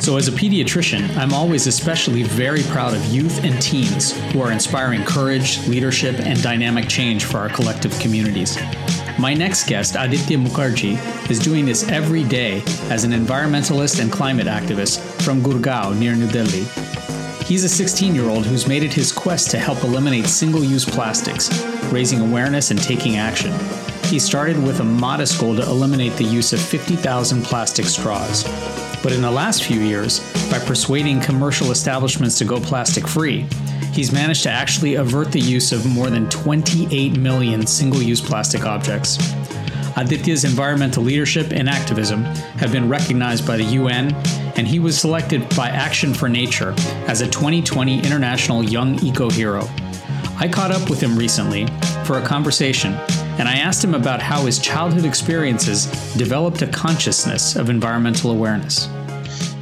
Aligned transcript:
So, 0.00 0.16
as 0.16 0.28
a 0.28 0.32
pediatrician, 0.32 1.14
I'm 1.18 1.34
always 1.34 1.66
especially 1.66 2.22
very 2.22 2.62
proud 2.62 2.94
of 2.94 3.04
youth 3.06 3.44
and 3.44 3.60
teens 3.60 4.12
who 4.32 4.40
are 4.40 4.50
inspiring 4.50 5.04
courage, 5.04 5.66
leadership, 5.68 6.18
and 6.20 6.42
dynamic 6.42 6.88
change 6.88 7.26
for 7.26 7.36
our 7.36 7.50
collective 7.50 7.96
communities. 7.98 8.58
My 9.18 9.34
next 9.34 9.66
guest, 9.68 9.96
Aditya 9.98 10.38
Mukarji, 10.38 10.96
is 11.30 11.38
doing 11.38 11.66
this 11.66 11.86
every 11.90 12.24
day 12.24 12.62
as 12.88 13.04
an 13.04 13.12
environmentalist 13.12 14.00
and 14.00 14.10
climate 14.10 14.46
activist 14.46 15.00
from 15.20 15.42
Gurgaon 15.42 15.98
near 15.98 16.16
New 16.16 16.30
Delhi. 16.30 16.64
He's 17.44 17.64
a 17.64 17.68
16 17.68 18.14
year 18.14 18.30
old 18.30 18.46
who's 18.46 18.66
made 18.66 18.82
it 18.82 18.94
his 18.94 19.12
quest 19.12 19.50
to 19.50 19.58
help 19.58 19.84
eliminate 19.84 20.26
single 20.28 20.64
use 20.64 20.86
plastics, 20.86 21.50
raising 21.92 22.20
awareness 22.20 22.70
and 22.70 22.80
taking 22.80 23.16
action. 23.16 23.52
He 24.04 24.18
started 24.18 24.60
with 24.62 24.80
a 24.80 24.84
modest 24.84 25.38
goal 25.38 25.54
to 25.56 25.62
eliminate 25.62 26.14
the 26.14 26.24
use 26.24 26.54
of 26.54 26.60
50,000 26.60 27.42
plastic 27.44 27.84
straws. 27.84 28.44
But 29.02 29.12
in 29.12 29.22
the 29.22 29.30
last 29.30 29.64
few 29.64 29.80
years, 29.80 30.20
by 30.50 30.58
persuading 30.58 31.20
commercial 31.20 31.70
establishments 31.70 32.36
to 32.38 32.44
go 32.44 32.60
plastic 32.60 33.08
free, 33.08 33.46
he's 33.92 34.12
managed 34.12 34.42
to 34.42 34.50
actually 34.50 34.96
avert 34.96 35.32
the 35.32 35.40
use 35.40 35.72
of 35.72 35.86
more 35.86 36.10
than 36.10 36.28
28 36.28 37.16
million 37.16 37.66
single 37.66 38.02
use 38.02 38.20
plastic 38.20 38.66
objects. 38.66 39.18
Aditya's 39.96 40.44
environmental 40.44 41.02
leadership 41.02 41.52
and 41.52 41.68
activism 41.68 42.24
have 42.58 42.72
been 42.72 42.88
recognized 42.88 43.46
by 43.46 43.56
the 43.56 43.64
UN, 43.64 44.14
and 44.56 44.68
he 44.68 44.78
was 44.78 44.98
selected 44.98 45.48
by 45.56 45.68
Action 45.68 46.14
for 46.14 46.28
Nature 46.28 46.74
as 47.08 47.22
a 47.22 47.26
2020 47.26 47.98
International 47.98 48.62
Young 48.62 49.02
Eco 49.04 49.30
Hero. 49.30 49.68
I 50.38 50.48
caught 50.50 50.70
up 50.70 50.88
with 50.88 51.00
him 51.02 51.18
recently 51.18 51.66
for 52.04 52.18
a 52.18 52.22
conversation 52.22 52.96
and 53.40 53.48
I 53.48 53.56
asked 53.56 53.82
him 53.82 53.94
about 53.94 54.20
how 54.20 54.44
his 54.44 54.58
childhood 54.58 55.06
experiences 55.06 55.86
developed 56.18 56.60
a 56.60 56.66
consciousness 56.66 57.56
of 57.56 57.70
environmental 57.70 58.32
awareness. 58.32 58.86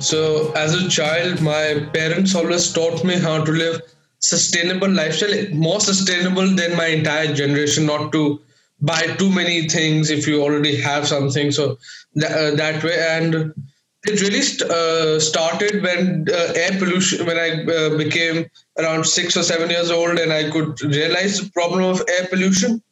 So, 0.01 0.51
as 0.55 0.75
a 0.75 0.89
child, 0.89 1.41
my 1.41 1.89
parents 1.95 2.35
always 2.35 2.73
taught 2.73 3.05
me 3.05 3.15
how 3.15 3.45
to 3.45 3.53
live 3.53 3.81
sustainable 4.19 4.91
lifestyle, 4.91 5.49
more 5.55 5.79
sustainable 5.79 6.49
than 6.57 6.77
my 6.77 6.87
entire 6.87 7.33
generation, 7.33 7.87
not 7.87 8.11
to 8.13 8.41
buy 8.81 9.03
too 9.17 9.31
many 9.31 9.69
things 9.69 10.11
if 10.11 10.27
you 10.27 10.43
already 10.43 10.75
have 10.81 11.07
something. 11.07 11.53
So, 11.53 11.79
that, 12.17 12.33
uh, 12.33 12.57
that 12.57 12.83
way. 12.83 12.99
And 12.99 13.55
it 14.09 14.21
really 14.21 14.43
st- 14.43 14.69
uh, 14.69 15.21
started 15.21 15.85
when 15.85 16.27
uh, 16.29 16.53
air 16.57 16.77
pollution, 16.81 17.25
when 17.27 17.39
I 17.39 17.63
uh, 17.63 17.97
became 17.97 18.47
around 18.77 19.07
six 19.07 19.37
or 19.37 19.45
seven 19.45 19.71
years 19.71 19.93
old 19.93 20.19
and 20.19 20.33
I 20.33 20.51
could 20.51 20.81
realize 20.83 21.41
the 21.41 21.51
problem 21.53 21.85
of 21.85 22.03
air 22.09 22.27
pollution 22.27 22.83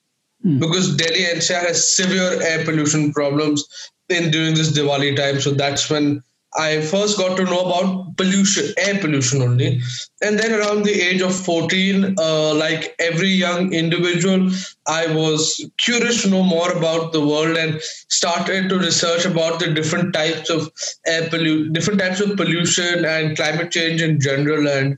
mm. 0.47 0.61
because 0.61 0.97
Delhi 0.97 1.25
NCR 1.25 1.67
has 1.67 1.97
severe 1.97 2.41
air 2.43 2.65
pollution 2.65 3.13
problems 3.13 3.67
in 4.09 4.31
during 4.31 4.55
this 4.55 4.73
Diwali 4.73 5.17
time. 5.17 5.41
So 5.41 5.51
that's 5.51 5.91
when 5.91 6.23
I 6.57 6.81
first 6.81 7.19
got 7.19 7.37
to 7.37 7.45
know 7.45 7.61
about 7.61 8.17
pollution, 8.17 8.73
air 8.79 8.99
pollution 8.99 9.43
only. 9.43 9.81
And 10.23 10.39
then 10.39 10.59
around 10.59 10.85
the 10.85 10.93
age 10.93 11.21
of 11.21 11.35
14, 11.35 12.15
uh, 12.19 12.55
like 12.55 12.95
every 12.99 13.29
young 13.29 13.75
individual, 13.75 14.51
I 14.87 15.07
was 15.15 15.69
curious 15.77 16.23
to 16.23 16.31
know 16.31 16.43
more 16.43 16.73
about 16.73 17.13
the 17.13 17.21
world 17.21 17.57
and 17.59 17.81
started 18.09 18.71
to 18.71 18.79
research 18.79 19.27
about 19.27 19.61
the 19.61 19.75
different 19.75 20.15
types 20.15 20.49
of 20.49 20.73
air 21.07 21.29
pollution, 21.29 21.73
different 21.75 22.01
types 22.01 22.21
of 22.21 22.37
pollution 22.37 23.05
and 23.05 23.37
climate 23.37 23.71
change 23.71 24.01
in 24.01 24.19
general. 24.19 24.67
And 24.67 24.97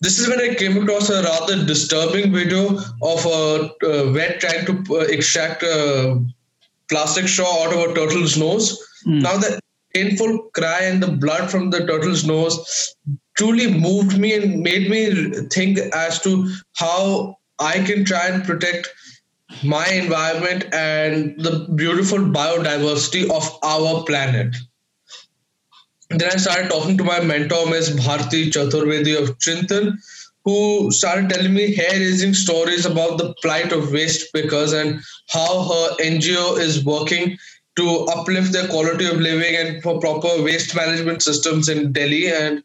this 0.00 0.18
is 0.18 0.28
when 0.28 0.40
I 0.40 0.54
came 0.54 0.82
across 0.82 1.10
a 1.10 1.22
rather 1.22 1.64
disturbing 1.64 2.32
video 2.32 2.78
of 3.02 3.26
a, 3.26 3.70
a 3.86 4.10
vet 4.12 4.40
trying 4.40 4.66
to 4.66 4.96
uh, 4.96 5.00
extract 5.02 5.62
a 5.62 6.24
plastic 6.88 7.28
straw 7.28 7.64
out 7.64 7.72
of 7.74 7.90
a 7.90 7.94
turtle's 7.94 8.36
nose. 8.36 8.80
Mm. 9.06 9.22
Now, 9.22 9.36
the 9.36 9.60
painful 9.94 10.50
cry 10.54 10.82
and 10.82 11.02
the 11.02 11.12
blood 11.12 11.50
from 11.50 11.70
the 11.70 11.86
turtle's 11.86 12.24
nose 12.24 12.94
truly 13.36 13.72
moved 13.72 14.18
me 14.18 14.34
and 14.34 14.62
made 14.62 14.90
me 14.90 15.32
think 15.48 15.78
as 15.78 16.20
to 16.22 16.50
how 16.74 17.36
I 17.58 17.80
can 17.84 18.04
try 18.04 18.28
and 18.28 18.44
protect 18.44 18.88
my 19.62 19.86
environment 19.88 20.72
and 20.72 21.38
the 21.38 21.68
beautiful 21.74 22.18
biodiversity 22.18 23.30
of 23.30 23.58
our 23.62 24.04
planet 24.04 24.56
then 26.18 26.30
I 26.32 26.36
started 26.36 26.70
talking 26.70 26.98
to 26.98 27.04
my 27.04 27.20
mentor, 27.20 27.66
Ms. 27.66 27.96
Bharti 27.96 28.50
Chaturvedi 28.50 29.16
of 29.16 29.38
Chintan, 29.38 29.96
who 30.44 30.90
started 30.90 31.30
telling 31.30 31.54
me 31.54 31.74
hair-raising 31.74 32.34
stories 32.34 32.84
about 32.84 33.18
the 33.18 33.34
plight 33.42 33.72
of 33.72 33.92
waste 33.92 34.32
pickers 34.32 34.72
and 34.72 35.00
how 35.28 35.62
her 35.62 35.96
NGO 35.96 36.58
is 36.58 36.84
working 36.84 37.38
to 37.76 38.06
uplift 38.12 38.52
their 38.52 38.66
quality 38.68 39.06
of 39.06 39.20
living 39.20 39.54
and 39.54 39.82
for 39.82 40.00
proper 40.00 40.42
waste 40.42 40.74
management 40.74 41.22
systems 41.22 41.68
in 41.68 41.92
Delhi. 41.92 42.28
And 42.28 42.62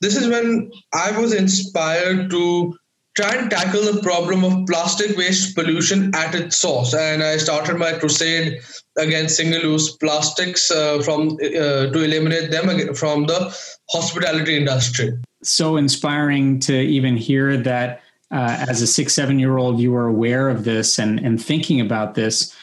this 0.00 0.16
is 0.16 0.28
when 0.28 0.70
I 0.94 1.10
was 1.18 1.34
inspired 1.34 2.30
to 2.30 2.74
try 3.14 3.34
and 3.34 3.50
tackle 3.50 3.82
the 3.82 4.00
problem 4.02 4.44
of 4.44 4.66
plastic 4.66 5.16
waste 5.16 5.54
pollution 5.54 6.10
at 6.14 6.34
its 6.34 6.56
source. 6.56 6.94
And 6.94 7.22
I 7.22 7.36
started 7.36 7.76
my 7.76 7.92
crusade 7.92 8.60
against 8.96 9.36
single-use 9.36 9.96
plastics 9.96 10.70
uh, 10.70 11.02
from 11.02 11.32
uh, 11.32 11.90
to 11.92 12.02
eliminate 12.02 12.50
them 12.50 12.94
from 12.94 13.26
the 13.26 13.56
hospitality 13.90 14.56
industry. 14.56 15.12
So 15.42 15.76
inspiring 15.76 16.60
to 16.60 16.74
even 16.80 17.16
hear 17.16 17.56
that 17.56 18.00
uh, 18.30 18.64
as 18.68 18.80
a 18.80 18.86
six, 18.86 19.14
seven-year-old, 19.14 19.78
you 19.78 19.92
were 19.92 20.06
aware 20.06 20.48
of 20.48 20.64
this 20.64 20.98
and 20.98 21.20
and 21.20 21.42
thinking 21.42 21.80
about 21.80 22.14
this. 22.14 22.54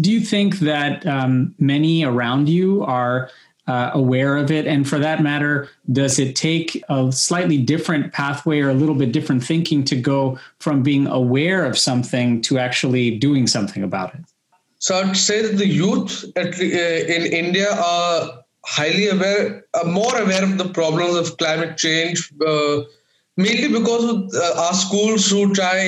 Do 0.00 0.10
you 0.10 0.20
think 0.20 0.58
that 0.60 1.06
um, 1.06 1.54
many 1.58 2.04
around 2.04 2.48
you 2.48 2.82
are 2.84 3.30
uh, 3.72 3.90
aware 3.94 4.36
of 4.36 4.50
it? 4.50 4.66
And 4.66 4.86
for 4.86 4.98
that 4.98 5.22
matter, 5.22 5.68
does 5.90 6.18
it 6.18 6.36
take 6.36 6.82
a 6.90 7.10
slightly 7.10 7.56
different 7.56 8.12
pathway 8.12 8.60
or 8.60 8.68
a 8.68 8.74
little 8.74 8.94
bit 8.94 9.12
different 9.12 9.42
thinking 9.42 9.82
to 9.84 9.96
go 9.96 10.38
from 10.58 10.82
being 10.82 11.06
aware 11.06 11.64
of 11.64 11.78
something 11.78 12.42
to 12.42 12.58
actually 12.58 13.06
doing 13.18 13.46
something 13.46 13.82
about 13.82 14.14
it? 14.14 14.20
So 14.78 14.90
I'd 15.00 15.16
say 15.16 15.40
that 15.46 15.56
the 15.56 15.66
youth 15.66 16.24
at, 16.36 16.50
uh, 16.60 17.14
in 17.16 17.22
India 17.44 17.70
are 17.72 18.44
highly 18.66 19.08
aware, 19.08 19.64
are 19.72 19.90
more 20.00 20.16
aware 20.24 20.44
of 20.44 20.58
the 20.58 20.68
problems 20.68 21.14
of 21.16 21.38
climate 21.38 21.78
change, 21.78 22.30
uh, 22.46 22.82
mainly 23.38 23.68
because 23.78 24.04
of 24.04 24.16
uh, 24.34 24.64
our 24.64 24.74
schools 24.74 25.30
who 25.30 25.54
try 25.54 25.78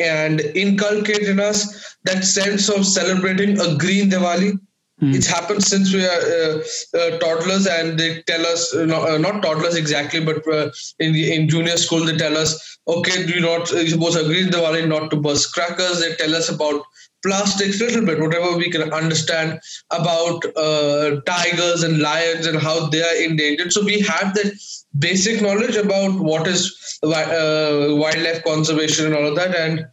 and 0.00 0.40
inculcate 0.64 1.28
in 1.28 1.40
us 1.40 1.96
that 2.04 2.24
sense 2.24 2.70
of 2.70 2.86
celebrating 2.86 3.60
a 3.60 3.76
green 3.76 4.08
Diwali 4.08 4.58
Mm. 5.04 5.14
It's 5.14 5.26
happened 5.26 5.62
since 5.62 5.92
we 5.92 6.02
are 6.06 6.22
uh, 6.36 6.98
uh, 6.98 7.18
toddlers, 7.18 7.66
and 7.66 7.98
they 7.98 8.22
tell 8.22 8.44
us 8.46 8.74
uh, 8.74 8.86
not, 8.86 9.08
uh, 9.08 9.18
not 9.18 9.42
toddlers 9.42 9.76
exactly, 9.76 10.20
but 10.24 10.46
uh, 10.48 10.70
in 10.98 11.14
in 11.14 11.48
junior 11.48 11.76
school 11.76 12.04
they 12.06 12.16
tell 12.16 12.36
us, 12.38 12.78
okay, 12.88 13.26
do 13.26 13.34
you 13.34 13.40
not 13.40 13.70
you 13.70 13.88
suppose 13.88 14.16
agree 14.16 14.44
the 14.44 14.52
Diwali 14.56 14.88
not 14.88 15.10
to 15.10 15.16
burst 15.16 15.52
crackers? 15.52 16.00
They 16.00 16.14
tell 16.14 16.34
us 16.34 16.48
about 16.48 16.84
plastics, 17.22 17.80
a 17.80 17.84
little 17.84 18.06
bit, 18.06 18.20
whatever 18.20 18.56
we 18.56 18.70
can 18.70 18.92
understand 18.92 19.60
about 19.90 20.44
uh, 20.56 21.20
tigers 21.26 21.82
and 21.82 21.98
lions 21.98 22.46
and 22.46 22.58
how 22.58 22.86
they 22.88 23.02
are 23.02 23.16
endangered. 23.28 23.72
So 23.72 23.84
we 23.84 24.00
have 24.00 24.34
that 24.34 24.52
basic 24.98 25.42
knowledge 25.42 25.76
about 25.76 26.18
what 26.30 26.46
is 26.46 26.62
wildlife 27.02 28.42
conservation 28.44 29.06
and 29.06 29.14
all 29.14 29.26
of 29.26 29.36
that, 29.36 29.54
and 29.54 29.84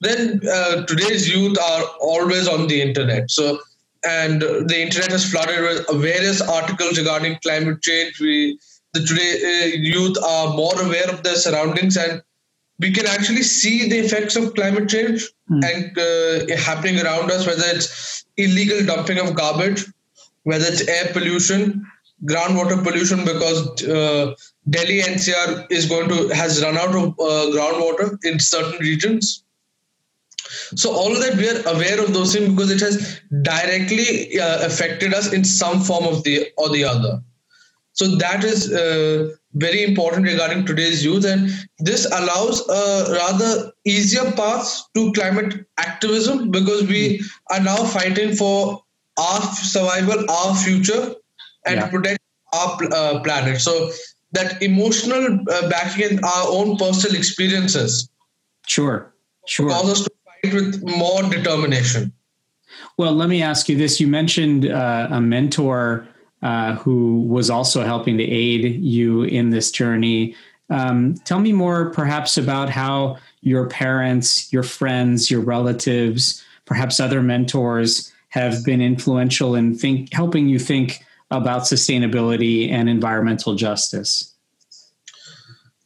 then 0.00 0.40
today's 0.86 1.28
youth 1.28 1.58
are 1.58 1.82
always 2.12 2.46
on 2.46 2.68
the 2.68 2.80
internet. 2.82 3.30
So 3.30 3.58
and 4.04 4.40
the 4.40 4.80
internet 4.80 5.10
has 5.10 5.30
flooded 5.30 5.60
with 5.60 6.02
various 6.02 6.40
articles 6.40 6.98
regarding 6.98 7.38
climate 7.42 7.82
change. 7.82 8.20
We, 8.20 8.58
the 8.92 9.00
today 9.00 9.32
uh, 9.42 9.76
youth 9.76 10.16
are 10.22 10.54
more 10.54 10.80
aware 10.80 11.10
of 11.10 11.22
their 11.22 11.36
surroundings, 11.36 11.96
and 11.96 12.22
we 12.78 12.92
can 12.92 13.06
actually 13.06 13.42
see 13.42 13.88
the 13.88 13.98
effects 13.98 14.36
of 14.36 14.54
climate 14.54 14.88
change 14.88 15.28
mm. 15.50 15.62
and 15.64 15.98
uh, 15.98 16.56
happening 16.56 17.00
around 17.00 17.30
us. 17.30 17.46
Whether 17.46 17.64
it's 17.66 18.24
illegal 18.36 18.84
dumping 18.84 19.18
of 19.18 19.34
garbage, 19.34 19.84
whether 20.44 20.64
it's 20.66 20.88
air 20.88 21.12
pollution, 21.12 21.86
groundwater 22.24 22.82
pollution, 22.82 23.24
because 23.24 23.84
uh, 23.84 24.34
Delhi 24.68 25.02
NCR 25.02 25.70
is 25.70 25.86
going 25.86 26.08
to 26.08 26.28
has 26.28 26.62
run 26.62 26.78
out 26.78 26.94
of 26.94 27.08
uh, 27.20 27.50
groundwater 27.52 28.18
in 28.24 28.40
certain 28.40 28.78
regions 28.78 29.44
so 30.74 30.92
all 30.92 31.12
of 31.12 31.22
that 31.22 31.36
we 31.36 31.48
are 31.48 31.74
aware 31.74 32.02
of 32.02 32.12
those 32.12 32.34
things 32.34 32.48
because 32.48 32.70
it 32.70 32.80
has 32.80 33.20
directly 33.42 34.38
uh, 34.38 34.66
affected 34.66 35.14
us 35.14 35.32
in 35.32 35.44
some 35.44 35.80
form 35.80 36.04
of 36.04 36.22
the 36.24 36.48
or 36.56 36.68
the 36.70 36.84
other. 36.84 37.22
So 37.92 38.16
that 38.16 38.44
is 38.44 38.72
uh, 38.72 39.34
very 39.54 39.82
important 39.82 40.24
regarding 40.24 40.64
today's 40.64 41.04
youth, 41.04 41.24
and 41.24 41.50
this 41.80 42.06
allows 42.06 42.66
a 42.68 43.12
rather 43.12 43.72
easier 43.84 44.30
path 44.32 44.84
to 44.94 45.12
climate 45.12 45.66
activism 45.76 46.50
because 46.50 46.84
we 46.84 47.22
are 47.50 47.60
now 47.60 47.76
fighting 47.76 48.34
for 48.34 48.82
our 49.18 49.40
survival, 49.54 50.30
our 50.30 50.54
future, 50.54 51.14
and 51.66 51.76
yeah. 51.76 51.88
protect 51.88 52.20
our 52.54 52.78
uh, 52.92 53.20
planet. 53.22 53.60
So 53.60 53.90
that 54.32 54.62
emotional 54.62 55.40
uh, 55.50 55.68
backing 55.68 56.04
and 56.04 56.24
our 56.24 56.46
own 56.48 56.76
personal 56.76 57.16
experiences. 57.16 58.08
Sure, 58.66 59.12
sure. 59.46 59.68
Cause 59.68 59.90
us 59.90 60.04
to 60.04 60.10
with 60.44 60.82
more 60.82 61.22
determination. 61.22 62.12
Well, 62.96 63.12
let 63.12 63.28
me 63.28 63.42
ask 63.42 63.68
you 63.68 63.76
this. 63.76 64.00
You 64.00 64.06
mentioned 64.06 64.66
uh, 64.66 65.08
a 65.10 65.20
mentor 65.20 66.06
uh, 66.42 66.74
who 66.76 67.22
was 67.22 67.50
also 67.50 67.84
helping 67.84 68.16
to 68.18 68.24
aid 68.24 68.82
you 68.82 69.22
in 69.22 69.50
this 69.50 69.70
journey. 69.70 70.34
Um, 70.70 71.14
tell 71.24 71.40
me 71.40 71.52
more, 71.52 71.90
perhaps, 71.90 72.36
about 72.36 72.70
how 72.70 73.18
your 73.40 73.68
parents, 73.68 74.52
your 74.52 74.62
friends, 74.62 75.30
your 75.30 75.40
relatives, 75.40 76.44
perhaps 76.64 77.00
other 77.00 77.22
mentors 77.22 78.12
have 78.28 78.64
been 78.64 78.80
influential 78.80 79.54
in 79.54 79.76
think, 79.76 80.12
helping 80.12 80.48
you 80.48 80.58
think 80.58 81.04
about 81.30 81.62
sustainability 81.62 82.70
and 82.70 82.88
environmental 82.88 83.54
justice. 83.54 84.34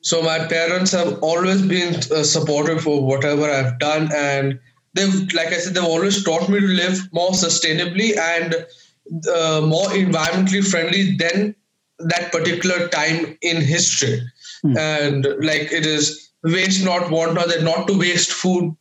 So 0.04 0.22
my 0.22 0.46
parents 0.46 0.92
have 0.92 1.18
always 1.22 1.62
been 1.62 1.94
uh, 1.94 2.24
supportive 2.24 2.82
for 2.82 3.02
whatever 3.02 3.50
I've 3.50 3.78
done, 3.78 4.10
and 4.14 4.60
they've, 4.92 5.32
like 5.32 5.48
I 5.48 5.56
said, 5.56 5.72
they've 5.72 5.82
always 5.82 6.22
taught 6.22 6.48
me 6.50 6.60
to 6.60 6.66
live 6.66 7.08
more 7.12 7.30
sustainably 7.30 8.16
and 8.18 8.54
uh, 9.34 9.62
more 9.62 9.88
environmentally 9.88 10.62
friendly 10.62 11.16
than 11.16 11.56
that 12.00 12.32
particular 12.32 12.88
time 12.88 13.38
in 13.40 13.62
history. 13.62 14.20
Mm. 14.62 14.78
And 14.78 15.24
like 15.42 15.72
it 15.72 15.86
is 15.86 16.30
waste 16.42 16.84
not, 16.84 17.10
want 17.10 17.32
not, 17.32 17.48
not 17.62 17.86
to 17.88 17.98
waste 17.98 18.30
food. 18.32 18.76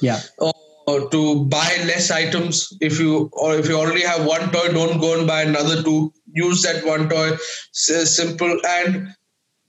Yeah. 0.00 0.20
Or, 0.38 0.54
or 0.86 1.10
to 1.10 1.44
buy 1.44 1.76
less 1.84 2.10
items 2.10 2.76
if 2.80 2.98
you 2.98 3.30
or 3.34 3.54
if 3.54 3.68
you 3.68 3.76
already 3.78 4.02
have 4.02 4.26
one 4.26 4.50
toy 4.50 4.68
don't 4.68 5.00
go 5.00 5.16
and 5.16 5.28
buy 5.28 5.42
another 5.42 5.80
two 5.80 6.12
use 6.32 6.62
that 6.62 6.84
one 6.84 7.08
toy 7.08 7.36
simple 7.70 8.58
and 8.66 9.14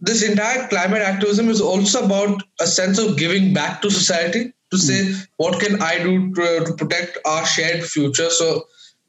this 0.04 0.22
entire 0.22 0.68
climate 0.68 1.02
activism 1.02 1.50
is 1.50 1.62
also 1.62 2.04
about 2.06 2.44
a 2.60 2.68
sense 2.68 3.00
of 3.00 3.18
giving 3.18 3.54
back 3.54 3.82
to 3.82 3.90
society 3.90 4.52
to 4.72 4.78
say 4.78 5.00
mm. 5.04 5.28
what 5.38 5.60
can 5.62 5.82
i 5.82 5.98
do 5.98 6.14
to, 6.34 6.66
to, 6.66 6.74
protect 6.82 7.18
our 7.26 7.46
shared 7.46 7.84
future 7.84 8.30
so 8.30 8.50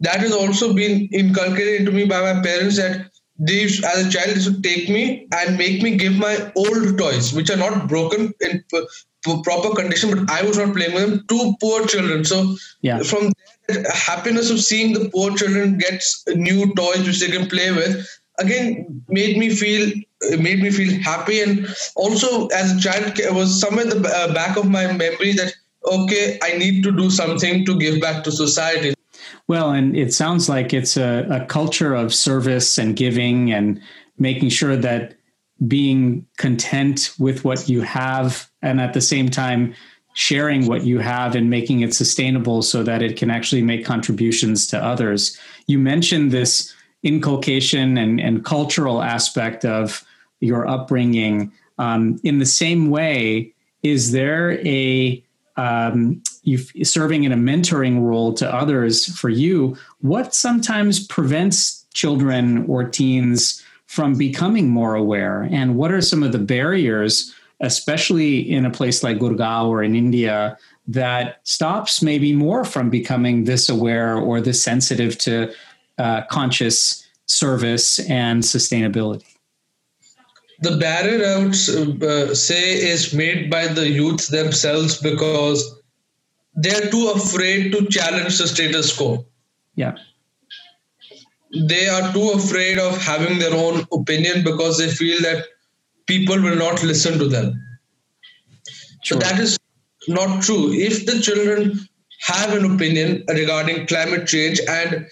that 0.01 0.21
has 0.21 0.33
also 0.33 0.73
been 0.73 1.09
inculcated 1.23 1.81
into 1.81 1.93
me 1.93 2.05
by 2.05 2.21
my 2.29 2.41
parents 2.43 2.77
that 2.77 3.11
they 3.39 3.63
as 3.65 4.07
a 4.07 4.11
child 4.11 4.37
they 4.37 4.41
should 4.41 4.63
take 4.63 4.89
me 4.89 5.05
and 5.39 5.59
make 5.59 5.83
me 5.83 5.97
give 5.97 6.17
my 6.17 6.35
old 6.65 6.99
toys 6.99 7.33
which 7.33 7.51
are 7.51 7.63
not 7.65 7.89
broken 7.89 8.33
in 8.41 8.63
p- 8.71 8.87
proper 9.43 9.71
condition 9.81 10.11
but 10.15 10.35
i 10.39 10.43
was 10.43 10.59
not 10.59 10.75
playing 10.75 10.95
with 10.95 11.07
them 11.07 11.25
to 11.33 11.55
poor 11.61 11.87
children 11.87 12.25
so 12.33 12.43
yeah. 12.83 13.03
from 13.13 13.33
that 13.69 13.87
happiness 14.09 14.51
of 14.51 14.61
seeing 14.61 14.93
the 14.93 15.09
poor 15.15 15.31
children 15.37 15.79
get 15.79 16.03
new 16.49 16.73
toys 16.75 17.07
which 17.07 17.21
they 17.21 17.33
can 17.37 17.49
play 17.49 17.71
with 17.73 18.07
again 18.39 19.03
made 19.09 19.37
me 19.37 19.51
feel 19.51 19.93
made 20.39 20.61
me 20.61 20.71
feel 20.71 21.01
happy. 21.03 21.41
And 21.41 21.69
also 21.97 22.47
as 22.49 22.77
a 22.77 22.81
child 22.81 23.19
it 23.19 23.33
was 23.33 23.61
somewhere 23.61 23.85
the 23.85 24.09
uh, 24.09 24.33
back 24.33 24.57
of 24.57 24.69
my 24.69 24.87
memory 24.93 25.33
that 25.33 25.55
okay 25.87 26.39
i 26.43 26.57
need 26.57 26.83
to 26.83 26.91
do 26.91 27.11
something 27.11 27.67
to 27.67 27.79
give 27.79 28.01
back 28.01 28.25
to 28.25 28.33
society. 28.33 28.95
Well 29.49 29.71
and 29.71 29.97
it 29.97 30.15
sounds 30.15 30.49
like 30.49 30.73
it's 30.73 30.97
a, 30.97 31.27
a 31.31 31.45
culture 31.47 31.95
of 31.95 32.15
service 32.15 32.79
and 32.79 32.97
giving 32.97 33.53
and 33.53 33.81
making 34.19 34.49
sure 34.49 34.77
that 34.77 35.15
being 35.69 36.27
content 36.37 37.15
with 37.19 37.45
what 37.45 37.69
you 37.69 37.83
have 37.83 38.51
and 38.63 38.81
at 38.81 38.95
the 38.95 39.01
same 39.01 39.29
time 39.29 39.75
sharing 40.15 40.67
what 40.67 40.85
you 40.85 41.01
have 41.01 41.35
and 41.35 41.51
making 41.51 41.81
it 41.81 41.93
sustainable 41.93 42.63
so 42.63 42.83
that 42.83 43.03
it 43.03 43.17
can 43.17 43.31
actually 43.31 43.63
make 43.63 43.85
contributions 43.85 44.67
to 44.69 44.83
others. 44.83 45.39
You 45.67 45.79
mentioned 45.79 46.31
this 46.31 46.73
inculcation 47.05 47.97
and, 47.97 48.21
and 48.21 48.45
cultural 48.45 49.03
aspect 49.03 49.65
of 49.65 50.05
your 50.41 50.67
upbringing. 50.67 51.53
Um, 51.79 52.19
in 52.25 52.39
the 52.39 52.47
same 52.47 52.91
way, 52.91 53.53
is 53.83 54.13
there 54.13 54.59
a 54.67 55.23
um, 55.57 56.21
you 56.43 56.59
serving 56.85 57.23
in 57.23 57.31
a 57.31 57.37
mentoring 57.37 58.03
role 58.03 58.33
to 58.35 58.53
others 58.53 59.07
for 59.17 59.29
you? 59.29 59.77
What 60.01 60.35
sometimes 60.35 61.07
prevents 61.07 61.85
children 61.95 62.67
or 62.67 62.89
teens 62.89 63.63
from 63.87 64.17
becoming 64.17 64.69
more 64.69 64.97
aware, 64.97 65.49
and 65.53 65.77
what 65.77 65.93
are 65.93 66.01
some 66.01 66.25
of 66.25 66.33
the 66.33 66.39
barriers, 66.39 67.33
especially 67.61 68.39
in 68.39 68.65
a 68.65 68.71
place 68.71 69.05
like 69.05 69.19
Gurgaon 69.19 69.69
or 69.69 69.85
in 69.85 69.95
India, 69.95 70.59
that 70.89 71.41
stops 71.45 72.03
maybe 72.03 72.33
more 72.33 72.65
from 72.65 72.91
becoming 72.91 73.45
this 73.45 73.69
aware 73.69 74.17
or 74.17 74.41
this 74.41 74.63
sensitive 74.63 75.17
to 75.19 75.53
uh, 75.99 76.23
conscious 76.31 77.07
service 77.27 77.99
and 78.11 78.43
sustainability? 78.43 79.25
The 80.61 80.77
barrier, 80.77 81.27
I 81.27 81.39
would 81.45 82.03
uh, 82.03 82.35
say, 82.35 82.75
is 82.75 83.13
made 83.13 83.51
by 83.51 83.67
the 83.67 83.89
youth 83.89 84.29
themselves 84.29 84.99
because 84.99 85.81
they're 86.55 86.91
too 86.91 87.13
afraid 87.15 87.73
to 87.73 87.87
challenge 87.87 88.39
the 88.39 88.47
status 88.47 88.97
quo. 88.97 89.27
Yeah. 89.75 89.97
They 91.69 91.89
are 91.89 92.13
too 92.13 92.31
afraid 92.31 92.79
of 92.79 93.01
having 93.03 93.39
their 93.39 93.55
own 93.55 93.87
opinion 93.93 94.45
because 94.45 94.79
they 94.79 94.89
feel 94.89 95.21
that 95.23 95.45
people 96.07 96.41
will 96.41 96.57
not 96.57 96.83
listen 96.83 97.19
to 97.19 97.29
them. 97.29 97.61
Sure. 99.03 99.19
But 99.19 99.29
that 99.29 99.41
is 99.41 99.59
not 100.09 100.43
true. 100.43 100.73
If 100.73 101.07
the 101.07 101.21
children 101.21 101.79
have 102.23 102.53
an 102.55 102.75
opinion 102.75 103.25
regarding 103.29 103.87
climate 103.87 104.27
change 104.27 104.61
and 104.69 105.07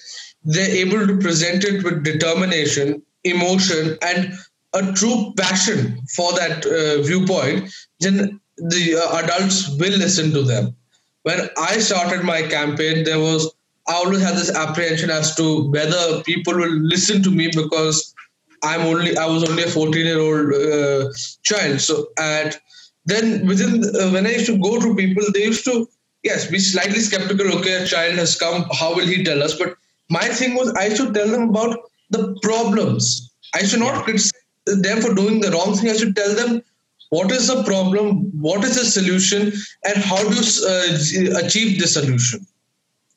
they're 0.45 0.77
able 0.85 1.07
to 1.07 1.19
present 1.19 1.65
it 1.65 1.85
with 1.85 2.05
determination, 2.05 3.03
emotion, 3.25 3.97
and 4.03 4.33
a 4.75 4.93
true 4.93 5.33
passion 5.37 6.01
for 6.15 6.33
that 6.33 6.65
uh, 6.67 7.03
viewpoint, 7.03 7.73
then 8.01 8.41
the 8.57 8.97
uh, 8.97 9.19
adults 9.19 9.69
will 9.79 9.97
listen 9.99 10.33
to 10.33 10.43
them. 10.43 10.75
When 11.23 11.49
I 11.57 11.79
started 11.79 12.25
my 12.25 12.43
campaign, 12.43 13.05
there 13.05 13.21
was 13.21 13.53
I 13.89 13.95
always 13.95 14.23
had 14.23 14.37
this 14.37 14.55
apprehension 14.55 15.11
as 15.11 15.35
to 15.37 15.69
whether 15.71 16.23
people 16.23 16.55
will 16.55 16.71
listen 16.71 17.23
to 17.25 17.31
me 17.31 17.49
because 17.49 18.15
I'm 18.63 18.83
only 18.83 19.17
I 19.17 19.27
was 19.27 19.49
only 19.49 19.65
a 19.65 19.69
14 19.69 20.07
year 20.07 20.21
old 20.21 20.53
uh, 20.55 21.13
child. 21.43 21.81
So 21.81 22.09
and 22.19 22.57
then 23.05 23.47
within 23.47 23.85
uh, 23.85 24.11
when 24.11 24.27
I 24.27 24.33
used 24.33 24.47
to 24.47 24.59
go 24.59 24.81
to 24.81 24.95
people, 24.95 25.25
they 25.33 25.45
used 25.45 25.65
to 25.65 25.89
yes 26.23 26.51
be 26.51 26.59
slightly 26.59 27.01
skeptical. 27.01 27.59
Okay, 27.59 27.83
a 27.83 27.87
child 27.87 28.15
has 28.15 28.37
come. 28.37 28.65
How 28.73 28.95
will 28.95 29.07
he 29.07 29.25
tell 29.25 29.43
us? 29.43 29.59
But 29.59 29.77
my 30.11 30.27
thing 30.29 30.55
was 30.55 30.73
I 30.75 30.95
should 30.95 31.15
tell 31.15 31.29
them 31.29 31.49
about 31.51 31.79
the 32.11 32.37
problems. 32.43 33.31
I 33.55 33.65
should 33.65 33.81
not 33.81 34.05
criticize 34.05 34.33
them 34.67 35.01
for 35.01 35.15
doing 35.15 35.41
the 35.41 35.51
wrong 35.51 35.75
thing. 35.75 35.91
I 35.91 35.97
should 35.97 36.17
tell 36.17 36.35
them 36.35 36.63
what 37.11 37.31
is 37.31 37.49
the 37.49 37.63
problem, 37.65 38.31
what 38.41 38.65
is 38.65 38.77
the 38.77 38.85
solution, 38.85 39.53
and 39.85 40.03
how 40.03 40.17
to 40.17 40.41
uh, 40.73 41.45
achieve 41.45 41.79
the 41.81 41.87
solution. 41.87 42.47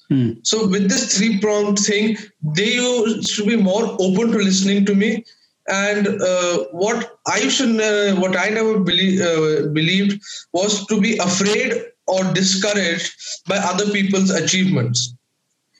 Hmm. 0.09 0.31
So 0.43 0.67
with 0.67 0.89
this 0.89 1.17
three 1.17 1.39
pronged 1.39 1.79
thing, 1.79 2.17
they 2.43 2.75
should 3.21 3.47
be 3.47 3.55
more 3.55 3.95
open 3.99 4.31
to 4.31 4.37
listening 4.37 4.85
to 4.85 4.95
me. 4.95 5.25
And 5.67 6.07
uh, 6.21 6.65
what 6.71 7.17
I 7.25 7.47
should, 7.47 7.79
uh, 7.81 8.19
what 8.19 8.37
I 8.37 8.49
never 8.49 8.79
believe, 8.79 9.21
uh, 9.21 9.67
believed 9.69 10.21
was 10.53 10.85
to 10.87 11.01
be 11.01 11.17
afraid 11.17 11.85
or 12.07 12.23
discouraged 12.33 13.11
by 13.47 13.57
other 13.57 13.89
people's 13.91 14.29
achievements. 14.29 15.15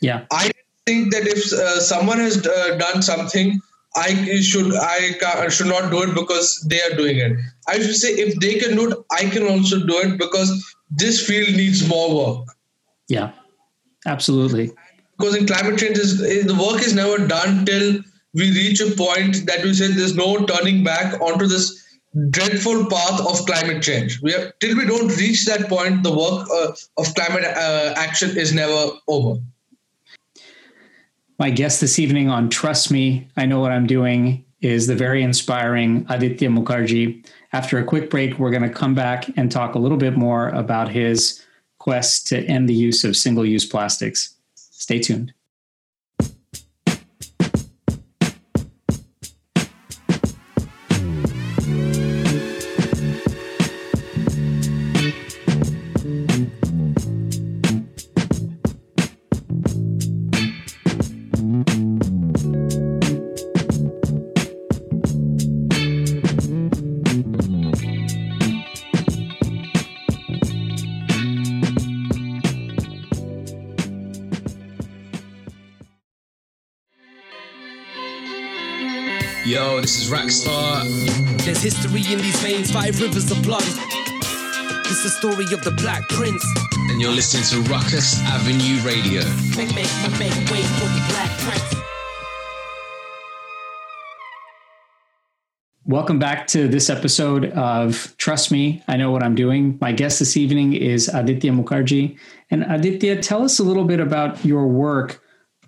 Yeah, 0.02 0.26
I 0.32 0.52
think 0.86 1.12
that 1.14 1.28
if 1.28 1.52
uh, 1.52 1.80
someone 1.80 2.20
has 2.20 2.46
uh, 2.46 2.78
done 2.78 3.02
something, 3.02 3.60
I 3.96 4.42
should 4.42 4.76
I 4.76 5.48
should 5.50 5.68
not 5.68 5.90
do 5.90 6.04
it 6.04 6.14
because 6.16 6.66
they 6.70 6.82
are 6.82 6.96
doing 6.98 7.18
it. 7.18 7.38
I 7.68 7.80
should 7.80 7.96
say 7.96 8.10
if 8.10 8.40
they 8.40 8.56
can 8.60 8.76
do 8.76 8.92
it, 8.92 8.98
I 9.12 9.30
can 9.30 9.48
also 9.48 9.86
do 9.86 10.00
it 10.00 10.18
because 10.18 10.76
this 10.92 11.26
field 11.26 11.56
needs 11.56 11.88
more 11.88 12.10
work. 12.16 12.48
Yeah, 13.08 13.32
absolutely. 14.06 14.72
Because 15.18 15.36
in 15.36 15.48
climate 15.48 15.80
change, 15.80 15.98
is 15.98 16.20
the 16.46 16.56
work 16.56 16.82
is 16.82 16.94
never 16.94 17.26
done 17.26 17.66
till 17.66 18.02
we 18.34 18.52
reach 18.52 18.82
a 18.82 18.92
point 18.92 19.46
that 19.46 19.64
we 19.64 19.74
say 19.74 19.88
there's 19.88 20.16
no 20.16 20.46
turning 20.46 20.84
back 20.84 21.22
onto 21.22 21.48
this 21.48 21.82
dreadful 22.30 22.86
path 22.88 23.22
of 23.22 23.46
climate 23.46 23.82
change. 23.82 24.22
We 24.22 24.34
have, 24.34 24.52
till 24.60 24.76
we 24.76 24.86
don't 24.86 25.16
reach 25.18 25.46
that 25.46 25.70
point, 25.70 26.04
the 26.04 26.12
work 26.12 26.48
uh, 26.54 26.74
of 26.98 27.16
climate 27.16 27.46
uh, 27.46 27.94
action 27.96 28.38
is 28.38 28.54
never 28.54 28.92
over. 29.08 29.40
My 31.38 31.50
guest 31.50 31.82
this 31.82 32.00
evening 32.00 32.30
on 32.30 32.50
Trust 32.50 32.92
Me, 32.92 33.28
I 33.36 33.46
Know 33.46 33.60
What 33.60 33.74
I'm 33.74 33.88
Doing 33.88 34.46
is 34.62 34.88
the 34.88 34.96
very 34.96 35.22
inspiring 35.22 36.06
Aditya 36.08 36.48
Mukarji. 36.48 37.28
After 37.52 37.78
a 37.78 37.84
quick 37.84 38.10
break, 38.10 38.40
we're 38.40 38.52
going 38.52 38.64
to 38.64 38.70
come 38.70 38.96
back 38.96 39.28
and 39.36 39.52
talk 39.52 39.76
a 39.76 39.80
little 39.80 39.98
bit 39.98 40.16
more 40.16 40.48
about 40.50 40.88
his 40.88 41.44
quest 41.78 42.28
to 42.28 42.46
end 42.46 42.70
the 42.70 42.74
use 42.74 43.04
of 43.04 43.18
single 43.18 43.46
use 43.46 43.66
plastics. 43.66 44.36
Stay 44.56 45.00
tuned. 45.00 45.34
This 79.86 80.02
is 80.02 80.10
Rackstar. 80.12 80.82
There's 81.46 81.62
history 81.62 82.02
in 82.12 82.18
these 82.18 82.42
veins, 82.42 82.72
five 82.72 83.00
rivers 83.00 83.30
of 83.30 83.44
blood. 83.44 83.62
It's 83.62 85.04
the 85.04 85.12
story 85.12 85.46
of 85.54 85.64
the 85.64 85.76
Black 85.78 86.10
Prince. 86.10 86.44
And 86.90 87.00
you're 87.00 87.12
listening 87.12 87.44
to 87.44 87.70
Rukus 87.70 88.20
Avenue 88.22 88.82
Radio. 88.82 89.22
Make, 89.56 89.76
make, 89.76 89.86
make 90.18 90.34
way 90.50 90.64
for 90.64 90.88
the 90.88 91.06
Black 91.10 91.30
Prince. 91.38 91.76
Welcome 95.86 96.18
back 96.18 96.48
to 96.48 96.68
this 96.68 96.90
episode 96.90 97.52
of 97.52 98.16
Trust 98.18 98.52
Me, 98.52 98.82
I 98.88 98.98
Know 98.98 99.12
What 99.12 99.22
I'm 99.22 99.36
Doing. 99.36 99.78
My 99.80 99.92
guest 99.92 100.18
this 100.18 100.36
evening 100.36 100.74
is 100.74 101.10
Aditya 101.10 101.52
Mukarji. 101.52 102.18
And 102.50 102.64
Aditya, 102.64 103.22
tell 103.22 103.44
us 103.44 103.60
a 103.60 103.64
little 103.64 103.86
bit 103.86 104.00
about 104.00 104.44
your 104.44 104.66
work 104.66 105.22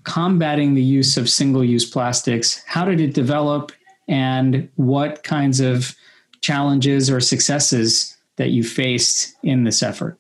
combating 0.05 0.73
the 0.73 0.81
use 0.81 1.17
of 1.17 1.29
single 1.29 1.63
use 1.63 1.87
plastics. 1.87 2.63
How 2.65 2.83
did 2.85 2.99
it 2.99 3.13
develop, 3.13 3.73
and 4.07 4.69
what 4.75 5.23
kinds 5.23 5.59
of 5.59 5.95
challenges 6.41 7.09
or 7.09 7.19
successes 7.19 8.15
that 8.37 8.49
you 8.49 8.63
faced 8.63 9.35
in 9.43 9.63
this 9.63 9.83
effort? 9.83 10.17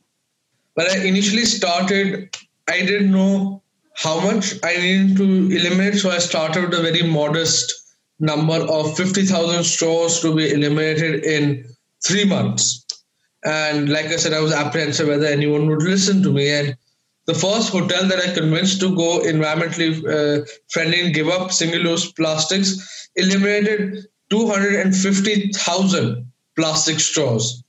When 0.73 0.87
I 0.87 1.05
initially 1.05 1.45
started, 1.45 2.35
I 2.67 2.81
didn't 2.85 3.11
know 3.11 3.63
how 3.95 4.19
much 4.19 4.53
I 4.63 4.77
needed 4.77 5.17
to 5.17 5.55
eliminate, 5.55 5.95
so 5.95 6.11
I 6.11 6.19
started 6.19 6.69
with 6.69 6.79
a 6.79 6.81
very 6.83 7.03
modest 7.03 7.73
number 8.19 8.55
of 8.55 8.95
50,000 8.97 9.63
stores 9.63 10.19
to 10.21 10.35
be 10.35 10.51
eliminated 10.51 11.23
in 11.23 11.65
three 12.05 12.25
months. 12.25 12.85
And 13.43 13.89
like 13.89 14.07
I 14.07 14.17
said, 14.17 14.33
I 14.33 14.39
was 14.39 14.53
apprehensive 14.53 15.07
whether 15.07 15.25
anyone 15.25 15.67
would 15.67 15.81
listen 15.81 16.21
to 16.23 16.31
me. 16.31 16.49
And 16.49 16.77
the 17.27 17.33
first 17.33 17.71
hotel 17.71 18.07
that 18.07 18.19
I 18.19 18.33
convinced 18.33 18.79
to 18.79 18.95
go 18.95 19.19
environmentally 19.19 19.99
uh, 19.99 20.45
friendly 20.69 21.01
and 21.01 21.13
give 21.13 21.27
up 21.27 21.51
single 21.51 21.81
use 21.81 22.09
plastics 22.13 23.09
eliminated 23.15 24.07
250,000 24.29 26.31
plastic 26.55 26.99
straws. 26.99 27.63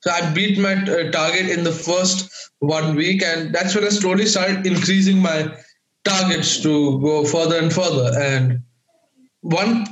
So 0.00 0.10
I 0.10 0.30
beat 0.32 0.58
my 0.58 0.74
uh, 0.74 1.10
target 1.10 1.50
in 1.50 1.64
the 1.64 1.72
first 1.72 2.30
one 2.60 2.94
week, 2.94 3.22
and 3.22 3.54
that's 3.54 3.74
when 3.74 3.84
I 3.84 3.88
slowly 3.88 4.26
started 4.26 4.66
increasing 4.66 5.18
my 5.18 5.50
targets 6.04 6.62
to 6.62 7.00
go 7.00 7.24
further 7.24 7.58
and 7.58 7.72
further. 7.72 8.12
And 8.18 8.62
one 9.42 9.86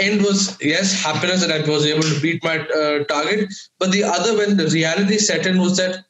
end 0.00 0.22
was 0.22 0.58
yes, 0.60 1.02
happiness 1.02 1.46
that 1.46 1.52
I 1.52 1.70
was 1.70 1.86
able 1.86 2.02
to 2.02 2.20
beat 2.20 2.44
my 2.44 2.58
uh, 2.58 3.04
target, 3.04 3.52
but 3.78 3.92
the 3.92 4.04
other, 4.04 4.36
when 4.36 4.56
the 4.56 4.66
reality 4.68 5.18
set 5.18 5.46
in, 5.46 5.60
was 5.60 5.76
that 5.78 6.04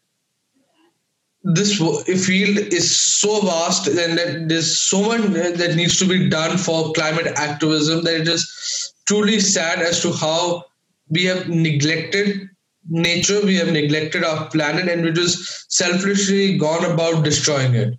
this 1.44 1.76
field 1.78 2.58
is 2.72 2.98
so 2.98 3.40
vast 3.40 3.86
and 3.86 4.18
that 4.18 4.48
there's 4.48 4.78
so 4.80 5.02
much 5.02 5.20
that 5.20 5.74
needs 5.76 5.98
to 5.98 6.06
be 6.06 6.28
done 6.30 6.56
for 6.56 6.92
climate 6.92 7.26
activism 7.36 8.02
that 8.04 8.22
it 8.22 8.28
is 8.28 8.94
truly 9.06 9.38
sad 9.38 9.80
as 9.80 10.00
to 10.00 10.10
how 10.12 10.64
we 11.10 11.24
have 11.24 11.48
neglected 11.48 12.48
nature, 12.88 13.40
we 13.44 13.56
have 13.56 13.68
neglected 13.68 14.24
our 14.24 14.48
planet, 14.50 14.88
and 14.88 15.04
we 15.04 15.12
just 15.12 15.70
selfishly 15.72 16.56
gone 16.56 16.84
about 16.90 17.24
destroying 17.24 17.74
it. 17.74 17.98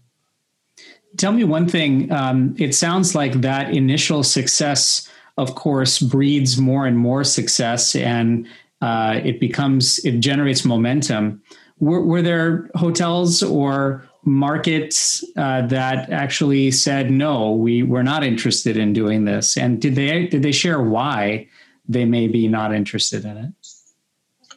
Tell 1.17 1.31
me 1.31 1.43
one 1.43 1.67
thing. 1.67 2.11
Um, 2.11 2.55
it 2.57 2.75
sounds 2.75 3.15
like 3.15 3.41
that 3.41 3.73
initial 3.73 4.23
success, 4.23 5.09
of 5.37 5.55
course, 5.55 5.99
breeds 5.99 6.57
more 6.57 6.85
and 6.85 6.97
more 6.97 7.23
success, 7.23 7.95
and 7.95 8.47
uh, 8.81 9.21
it 9.23 9.39
becomes 9.39 9.99
it 9.99 10.19
generates 10.19 10.65
momentum. 10.65 11.41
Were, 11.79 12.01
were 12.01 12.21
there 12.21 12.69
hotels 12.75 13.43
or 13.43 14.07
markets 14.23 15.23
uh, 15.37 15.67
that 15.67 16.09
actually 16.09 16.71
said 16.71 17.11
no, 17.11 17.51
we 17.51 17.83
we're 17.83 18.03
not 18.03 18.23
interested 18.23 18.77
in 18.77 18.93
doing 18.93 19.25
this? 19.25 19.57
And 19.57 19.81
did 19.81 19.95
they 19.95 20.27
did 20.27 20.43
they 20.43 20.51
share 20.51 20.81
why 20.81 21.47
they 21.87 22.05
may 22.05 22.27
be 22.27 22.47
not 22.47 22.73
interested 22.73 23.25
in 23.25 23.37
it? 23.37 23.53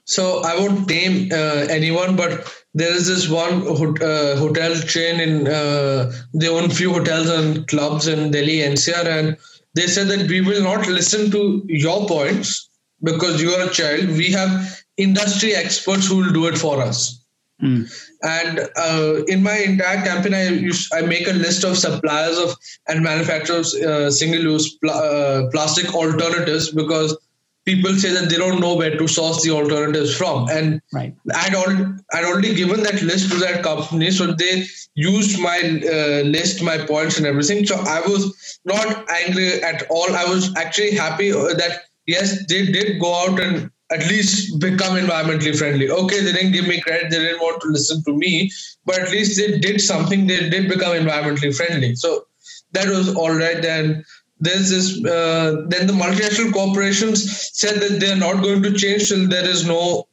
So 0.04 0.42
I 0.42 0.58
won't 0.58 0.88
name 0.88 1.30
uh, 1.30 1.66
anyone, 1.68 2.16
but 2.16 2.50
there 2.72 2.94
is 2.94 3.06
this 3.06 3.28
one 3.28 3.62
uh, 3.62 4.36
hotel 4.36 4.74
chain 4.80 5.20
in 5.20 5.46
uh, 5.46 6.10
they 6.32 6.48
own 6.48 6.70
few 6.70 6.94
hotels 6.94 7.28
and 7.28 7.68
clubs 7.68 8.08
in 8.08 8.30
Delhi 8.30 8.60
NCR, 8.60 9.04
and 9.04 9.36
they 9.74 9.86
said 9.86 10.08
that 10.08 10.26
we 10.28 10.40
will 10.40 10.62
not 10.62 10.86
listen 10.86 11.30
to 11.32 11.62
your 11.68 12.06
points 12.06 12.70
because 13.02 13.42
you 13.42 13.50
are 13.50 13.68
a 13.68 13.70
child. 13.70 14.08
We 14.08 14.32
have 14.32 14.82
industry 14.98 15.54
experts 15.54 16.08
who 16.08 16.16
will 16.16 16.32
do 16.32 16.46
it 16.46 16.58
for 16.58 16.82
us. 16.82 17.24
Mm. 17.62 17.90
And 18.22 18.60
uh, 18.76 19.24
in 19.24 19.42
my 19.42 19.56
entire 19.58 20.02
campaign, 20.04 20.34
I 20.34 20.48
use, 20.48 20.88
I 20.92 21.00
make 21.02 21.26
a 21.26 21.32
list 21.32 21.64
of 21.64 21.76
suppliers 21.76 22.38
of 22.38 22.56
and 22.88 23.02
manufacturers 23.02 23.74
uh, 23.74 24.10
single-use 24.10 24.76
pl- 24.78 24.90
uh, 24.90 25.50
plastic 25.50 25.94
alternatives 25.94 26.70
because 26.70 27.16
people 27.64 27.94
say 27.94 28.12
that 28.12 28.30
they 28.30 28.36
don't 28.36 28.60
know 28.60 28.76
where 28.76 28.96
to 28.96 29.08
source 29.08 29.42
the 29.42 29.50
alternatives 29.50 30.16
from. 30.16 30.48
And 30.48 30.80
right. 30.92 31.14
I'd, 31.34 31.54
al- 31.54 31.96
I'd 32.12 32.24
already 32.24 32.54
given 32.54 32.82
that 32.84 33.02
list 33.02 33.30
to 33.32 33.38
that 33.38 33.64
company. 33.64 34.10
So 34.10 34.32
they 34.32 34.64
used 34.94 35.40
my 35.40 35.58
uh, 35.58 36.22
list, 36.24 36.62
my 36.62 36.78
points, 36.78 37.18
and 37.18 37.26
everything. 37.26 37.66
So 37.66 37.76
I 37.76 38.00
was 38.00 38.60
not 38.64 39.10
angry 39.10 39.62
at 39.62 39.82
all. 39.90 40.14
I 40.14 40.24
was 40.24 40.56
actually 40.56 40.92
happy 40.92 41.32
uh, 41.32 41.54
that, 41.54 41.82
yes, 42.06 42.46
they 42.46 42.66
did 42.66 43.00
go 43.00 43.14
out 43.14 43.40
and 43.40 43.70
at 43.90 44.00
least 44.08 44.60
become 44.60 44.96
environmentally 44.96 45.56
friendly. 45.56 45.90
Okay, 45.90 46.20
they 46.20 46.32
didn't 46.32 46.52
give 46.52 46.66
me 46.66 46.80
credit, 46.80 47.10
they 47.10 47.18
didn't 47.18 47.40
want 47.40 47.62
to 47.62 47.68
listen 47.68 48.02
to 48.04 48.14
me, 48.14 48.50
but 48.84 48.98
at 48.98 49.10
least 49.10 49.38
they 49.38 49.58
did 49.58 49.80
something, 49.80 50.26
they 50.26 50.50
did 50.50 50.68
become 50.68 50.94
environmentally 50.94 51.54
friendly. 51.56 51.94
So 51.94 52.26
that 52.72 52.88
was 52.88 53.14
all 53.14 53.34
right. 53.34 53.62
Then 53.62 54.04
there's 54.40 54.70
this 54.70 55.04
uh, 55.04 55.64
then 55.68 55.86
the 55.86 55.92
multinational 55.92 56.52
corporations 56.52 57.50
said 57.52 57.80
that 57.80 57.98
they're 58.00 58.16
not 58.16 58.42
going 58.42 58.62
to 58.62 58.72
change 58.72 59.08
till 59.08 59.26
there 59.28 59.48
is 59.48 59.66
no 59.66 60.06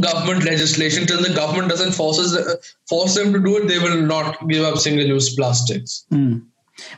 government 0.00 0.44
legislation 0.44 1.06
till 1.06 1.20
the 1.20 1.34
government 1.34 1.68
doesn't 1.68 1.92
forces 1.92 2.36
force 2.88 3.14
them 3.16 3.32
to 3.32 3.40
do 3.40 3.56
it 3.56 3.66
they 3.66 3.78
will 3.78 4.00
not 4.02 4.46
give 4.48 4.64
up 4.64 4.78
single 4.78 5.04
use 5.04 5.34
plastics 5.34 6.04
mm. 6.12 6.40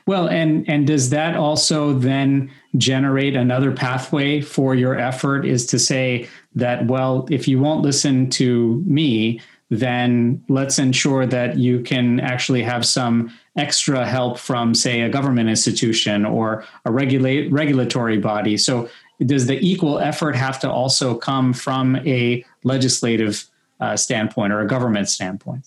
Well 0.06 0.28
and 0.28 0.68
and 0.68 0.86
does 0.86 1.10
that 1.10 1.36
also 1.36 1.92
then 1.92 2.50
generate 2.76 3.36
another 3.36 3.72
pathway 3.72 4.40
for 4.40 4.74
your 4.74 4.98
effort 4.98 5.44
is 5.44 5.66
to 5.66 5.78
say 5.78 6.28
that 6.54 6.86
well 6.86 7.26
if 7.30 7.46
you 7.46 7.58
won't 7.58 7.82
listen 7.82 8.28
to 8.30 8.82
me 8.86 9.40
then 9.72 10.44
let's 10.50 10.78
ensure 10.78 11.24
that 11.24 11.56
you 11.56 11.80
can 11.80 12.20
actually 12.20 12.62
have 12.62 12.84
some 12.84 13.32
extra 13.56 14.06
help 14.06 14.38
from, 14.38 14.74
say, 14.74 15.00
a 15.00 15.08
government 15.08 15.48
institution 15.48 16.26
or 16.26 16.62
a 16.84 16.92
regulate, 16.92 17.50
regulatory 17.50 18.18
body. 18.18 18.58
So, 18.58 18.90
does 19.24 19.46
the 19.46 19.58
equal 19.66 19.98
effort 19.98 20.36
have 20.36 20.60
to 20.60 20.70
also 20.70 21.14
come 21.14 21.54
from 21.54 21.96
a 22.06 22.44
legislative 22.64 23.48
uh, 23.80 23.96
standpoint 23.96 24.52
or 24.52 24.60
a 24.60 24.66
government 24.66 25.08
standpoint? 25.08 25.66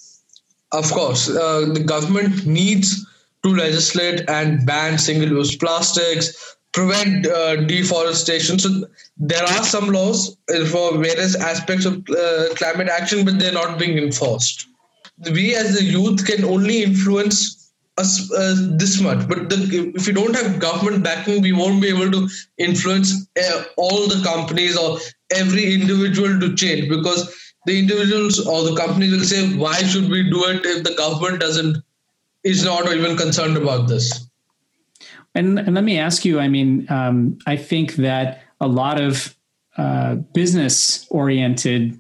Of 0.72 0.92
course, 0.92 1.28
uh, 1.28 1.70
the 1.74 1.80
government 1.80 2.46
needs 2.46 3.08
to 3.46 3.56
legislate 3.56 4.28
and 4.28 4.66
ban 4.66 4.98
single-use 4.98 5.56
plastics, 5.58 6.56
prevent 6.74 7.28
uh, 7.28 7.56
deforestation. 7.56 8.60
So 8.60 8.86
there 9.18 9.44
are 9.44 9.64
some 9.64 9.88
laws 9.88 10.38
for 10.72 10.98
various 10.98 11.36
aspects 11.36 11.86
of 11.86 12.06
uh, 12.10 12.54
climate 12.56 12.90
action, 12.90 13.24
but 13.24 13.40
they're 13.40 13.54
not 13.54 13.80
being 13.80 13.98
enforced. 13.98 14.68
We 15.32 15.56
as 15.56 15.76
the 15.78 15.84
youth 15.84 16.26
can 16.26 16.44
only 16.44 16.84
influence 16.84 17.72
us 17.98 18.30
uh, 18.34 18.56
this 18.72 19.00
much, 19.00 19.26
but 19.30 19.50
the, 19.50 19.94
if 19.96 20.06
we 20.06 20.12
don't 20.12 20.36
have 20.36 20.60
government 20.60 21.02
backing, 21.02 21.42
we 21.42 21.54
won't 21.54 21.82
be 21.82 21.88
able 21.88 22.12
to 22.12 22.28
influence 22.58 23.26
uh, 23.42 23.64
all 23.78 24.08
the 24.10 24.22
companies 24.22 24.76
or 24.76 25.00
every 25.34 25.74
individual 25.74 26.38
to 26.42 26.54
change 26.56 26.90
because 26.90 27.34
the 27.66 27.80
individuals 27.80 28.46
or 28.46 28.64
the 28.64 28.76
companies 28.76 29.14
will 29.14 29.24
say, 29.24 29.48
"Why 29.56 29.78
should 29.78 30.10
we 30.10 30.30
do 30.30 30.44
it 30.50 30.66
if 30.66 30.84
the 30.84 30.94
government 30.96 31.40
doesn't 31.40 31.78
is 32.46 32.64
not 32.64 32.90
even 32.94 33.18
concerned 33.18 33.58
about 33.58 33.90
this?" 33.90 34.26
And, 35.36 35.60
and 35.60 35.76
let 35.76 35.84
me 35.84 36.00
ask 36.00 36.24
you 36.24 36.40
I 36.40 36.48
mean, 36.48 36.88
um, 36.90 37.38
I 37.46 37.58
think 37.58 37.96
that 37.96 38.42
a 38.62 38.68
lot 38.68 39.00
of 39.00 39.36
uh, 39.78 40.16
business 40.34 41.06
oriented 41.10 42.00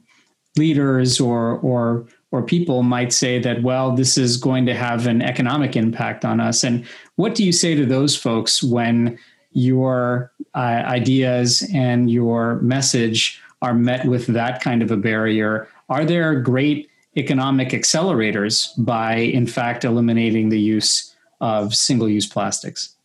leaders 0.55 1.19
or, 1.19 1.57
or, 1.57 2.07
or 2.31 2.41
people 2.41 2.81
might 2.81 3.11
say 3.11 3.39
that, 3.39 3.61
well, 3.61 3.93
this 3.93 4.17
is 4.17 4.37
going 4.37 4.65
to 4.65 4.73
have 4.73 5.05
an 5.05 5.21
economic 5.21 5.75
impact 5.75 6.23
on 6.23 6.39
us. 6.39 6.63
And 6.63 6.85
what 7.17 7.35
do 7.35 7.43
you 7.43 7.51
say 7.51 7.75
to 7.75 7.85
those 7.85 8.15
folks 8.15 8.63
when 8.63 9.19
your 9.51 10.31
uh, 10.53 10.83
ideas 10.85 11.69
and 11.73 12.09
your 12.09 12.55
message 12.61 13.41
are 13.61 13.73
met 13.73 14.05
with 14.05 14.27
that 14.27 14.61
kind 14.61 14.81
of 14.81 14.91
a 14.91 14.97
barrier? 14.97 15.67
Are 15.89 16.05
there 16.05 16.39
great 16.39 16.89
economic 17.17 17.69
accelerators 17.69 18.69
by, 18.77 19.15
in 19.15 19.47
fact, 19.47 19.83
eliminating 19.83 20.49
the 20.49 20.59
use 20.59 21.15
of 21.41 21.73
single 21.73 22.09
use 22.09 22.27
plastics? 22.27 22.95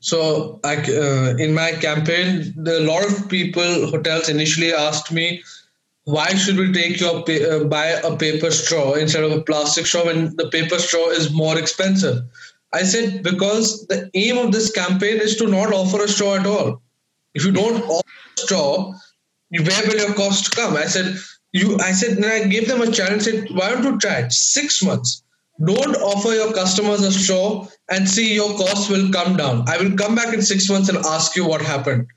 So, 0.00 0.60
I, 0.64 0.76
uh, 0.76 1.36
in 1.38 1.54
my 1.54 1.72
campaign, 1.72 2.54
a 2.66 2.80
lot 2.80 3.04
of 3.06 3.28
people, 3.28 3.86
hotels 3.88 4.28
initially 4.28 4.72
asked 4.72 5.10
me, 5.10 5.42
why 6.04 6.34
should 6.34 6.58
we 6.58 6.72
take 6.72 7.00
your 7.00 7.20
uh, 7.20 7.64
buy 7.64 7.86
a 7.86 8.14
paper 8.16 8.50
straw 8.50 8.92
instead 8.92 9.24
of 9.24 9.32
a 9.32 9.40
plastic 9.40 9.86
straw 9.86 10.04
when 10.04 10.36
the 10.36 10.50
paper 10.50 10.78
straw 10.78 11.08
is 11.08 11.32
more 11.32 11.58
expensive? 11.58 12.22
I 12.74 12.82
said, 12.82 13.22
because 13.22 13.86
the 13.86 14.10
aim 14.12 14.36
of 14.36 14.52
this 14.52 14.70
campaign 14.70 15.20
is 15.20 15.36
to 15.36 15.46
not 15.46 15.72
offer 15.72 16.02
a 16.02 16.08
straw 16.08 16.34
at 16.34 16.46
all. 16.46 16.82
If 17.32 17.44
you 17.44 17.52
don't 17.52 17.82
offer 17.84 18.06
a 18.36 18.40
straw, 18.40 18.92
where 19.50 19.86
will 19.86 19.96
your 19.96 20.14
cost 20.14 20.54
come? 20.54 20.76
I 20.76 20.84
said, 20.84 21.16
you 21.54 21.78
I 21.78 21.92
said, 21.92 22.18
and 22.18 22.26
I 22.26 22.46
gave 22.48 22.66
them 22.66 22.82
a 22.82 22.90
challenge, 22.90 23.22
said, 23.22 23.48
why 23.52 23.70
don't 23.70 23.84
you 23.84 23.98
try 23.98 24.16
it? 24.16 24.32
Six 24.32 24.82
months. 24.82 25.22
Don't 25.64 25.94
offer 25.96 26.30
your 26.34 26.52
customers 26.52 27.02
a 27.02 27.12
straw 27.12 27.68
and 27.88 28.08
see 28.08 28.34
your 28.34 28.56
costs 28.56 28.90
will 28.90 29.10
come 29.12 29.36
down. 29.36 29.64
I 29.68 29.78
will 29.78 29.96
come 29.96 30.16
back 30.16 30.34
in 30.34 30.42
six 30.42 30.68
months 30.68 30.88
and 30.88 30.98
ask 30.98 31.36
you 31.36 31.46
what 31.46 31.62
happened. 31.62 32.08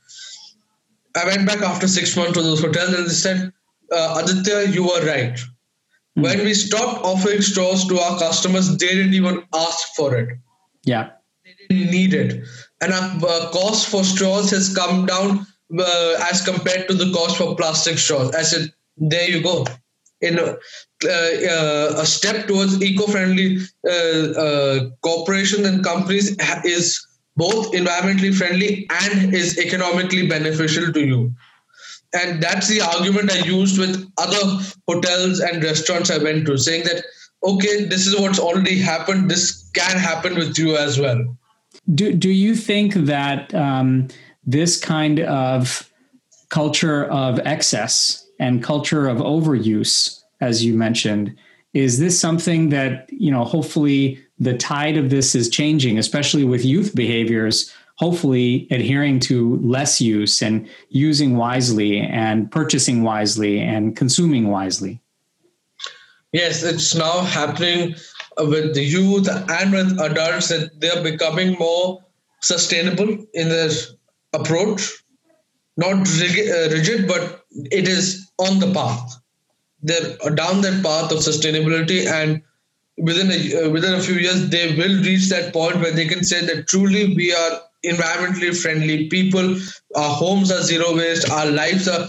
I 1.16 1.26
went 1.26 1.46
back 1.48 1.62
after 1.62 1.88
six 1.88 2.18
months 2.18 2.34
to 2.34 2.42
those 2.42 2.62
hotels 2.62 2.94
and 2.96 3.06
they 3.06 3.10
said, 3.10 3.54
uh, 3.92 4.24
Aditya, 4.24 4.72
you 4.74 4.84
were 4.84 5.06
right. 5.06 5.36
Mm-hmm. 5.36 6.22
When 6.24 6.40
we 6.40 6.56
stopped 6.56 7.06
offering 7.06 7.42
straws 7.42 7.88
to 7.88 8.00
our 8.00 8.18
customers, 8.18 8.76
they 8.76 8.88
didn't 8.88 9.14
even 9.14 9.44
ask 9.54 9.96
for 9.96 10.16
it. 10.16 10.30
Yeah. 10.84 11.12
They 11.46 11.54
didn't 11.70 11.92
need 11.92 12.16
it. 12.16 12.44
And 12.82 12.92
our 12.92 13.18
uh, 13.18 13.52
cost 13.52 13.88
for 13.90 14.04
straws 14.04 14.50
has 14.50 14.76
come 14.76 15.06
down 15.06 15.46
uh, 15.80 16.16
as 16.32 16.42
compared 16.42 16.88
to 16.88 16.96
the 16.96 17.12
cost 17.14 17.38
for 17.38 17.56
plastic 17.56 18.00
straws. 18.00 18.34
I 18.34 18.42
said, 18.42 18.72
there 18.98 19.30
you 19.30 19.42
go. 19.42 19.66
In 20.22 20.40
a, 20.40 20.58
uh, 21.06 21.10
uh, 21.10 21.94
a 21.98 22.06
step 22.06 22.48
towards 22.48 22.82
eco-friendly 22.82 23.60
uh, 23.88 23.92
uh, 23.92 24.90
corporations 25.02 25.68
and 25.68 25.84
companies 25.84 26.36
is 26.66 27.06
both 27.36 27.72
environmentally 27.74 28.34
friendly 28.34 28.88
and 28.90 29.34
is 29.34 29.60
economically 29.60 30.28
beneficial 30.28 30.92
to 30.92 31.06
you. 31.06 31.32
And 32.14 32.42
that's 32.42 32.68
the 32.68 32.82
argument 32.82 33.32
I 33.32 33.40
used 33.46 33.78
with 33.78 34.12
other 34.18 34.64
hotels 34.88 35.40
and 35.40 35.64
restaurants 35.64 36.10
I 36.10 36.18
went 36.18 36.48
to, 36.48 36.58
saying 36.58 36.86
that, 36.86 37.04
okay, 37.44 37.86
this 37.86 38.08
is 38.08 38.20
what's 38.20 38.40
already 38.40 38.80
happened. 38.80 39.30
This 39.30 39.70
can 39.76 39.98
happen 39.98 40.34
with 40.34 40.58
you 40.58 40.78
as 40.78 40.98
well. 41.00 41.38
Do, 41.94 42.14
do 42.14 42.30
you 42.30 42.56
think 42.56 42.94
that 42.94 43.54
um, 43.54 44.08
this 44.46 44.80
kind 44.80 45.20
of 45.20 45.92
culture 46.50 47.06
of 47.06 47.40
excess 47.46 48.27
and 48.40 48.64
culture 48.64 49.08
of 49.08 49.18
overuse, 49.18 50.24
as 50.42 50.64
you 50.64 50.74
mentioned, 50.74 51.36
is 51.74 52.00
this 52.00 52.20
something 52.20 52.70
that, 52.70 53.10
you 53.12 53.32
know, 53.32 53.44
hopefully 53.44 54.24
the 54.40 54.58
tide 54.58 54.98
of 54.98 55.10
this 55.10 55.36
is 55.36 55.50
changing, 55.50 55.98
especially 55.98 56.44
with 56.44 56.66
youth 56.66 56.96
behaviors, 56.96 57.74
hopefully 57.96 58.68
adhering 58.72 59.20
to 59.20 59.58
less 59.58 60.00
use 60.00 60.42
and 60.42 60.68
using 60.90 61.36
wisely 61.36 62.00
and 62.00 62.52
purchasing 62.52 63.04
wisely 63.04 63.60
and 63.60 63.96
consuming 63.96 64.48
wisely? 64.48 65.02
Yes, 66.32 66.64
it's 66.64 66.94
now 66.94 67.22
happening 67.22 67.96
with 68.38 68.76
the 68.76 68.84
youth 68.84 69.28
and 69.28 69.72
with 69.72 70.00
adults 70.00 70.50
that 70.50 70.80
they're 70.80 71.04
becoming 71.04 71.54
more 71.58 72.04
sustainable 72.42 73.26
in 73.34 73.50
their 73.50 73.72
approach. 74.34 74.94
Not 75.78 75.94
uh, 75.94 76.70
rigid, 76.72 77.08
but 77.08 77.46
it 77.52 77.88
is 77.88 78.27
on 78.40 78.60
the 78.60 78.72
path. 78.74 79.22
They're 79.82 80.18
down 80.36 80.62
that 80.62 80.84
path 80.84 81.12
of 81.12 81.20
sustainability, 81.20 82.08
and 82.08 82.42
within 82.98 83.32
a 83.32 83.66
uh, 83.66 83.70
within 83.70 83.94
a 83.94 84.02
few 84.02 84.16
years, 84.16 84.50
they 84.50 84.76
will 84.76 85.02
reach 85.04 85.30
that 85.30 85.54
point 85.54 85.78
where 85.78 85.92
they 85.92 86.08
can 86.08 86.24
say 86.24 86.46
that 86.46 86.68
truly 86.68 87.16
we 87.16 87.34
are 87.34 87.62
environmentally 87.86 88.60
friendly 88.60 89.08
people. 89.08 89.56
Our 89.96 90.16
homes 90.16 90.52
are 90.52 90.62
zero 90.62 90.96
waste. 90.96 91.30
Our 91.30 91.46
lives 91.46 91.88
are 91.88 92.08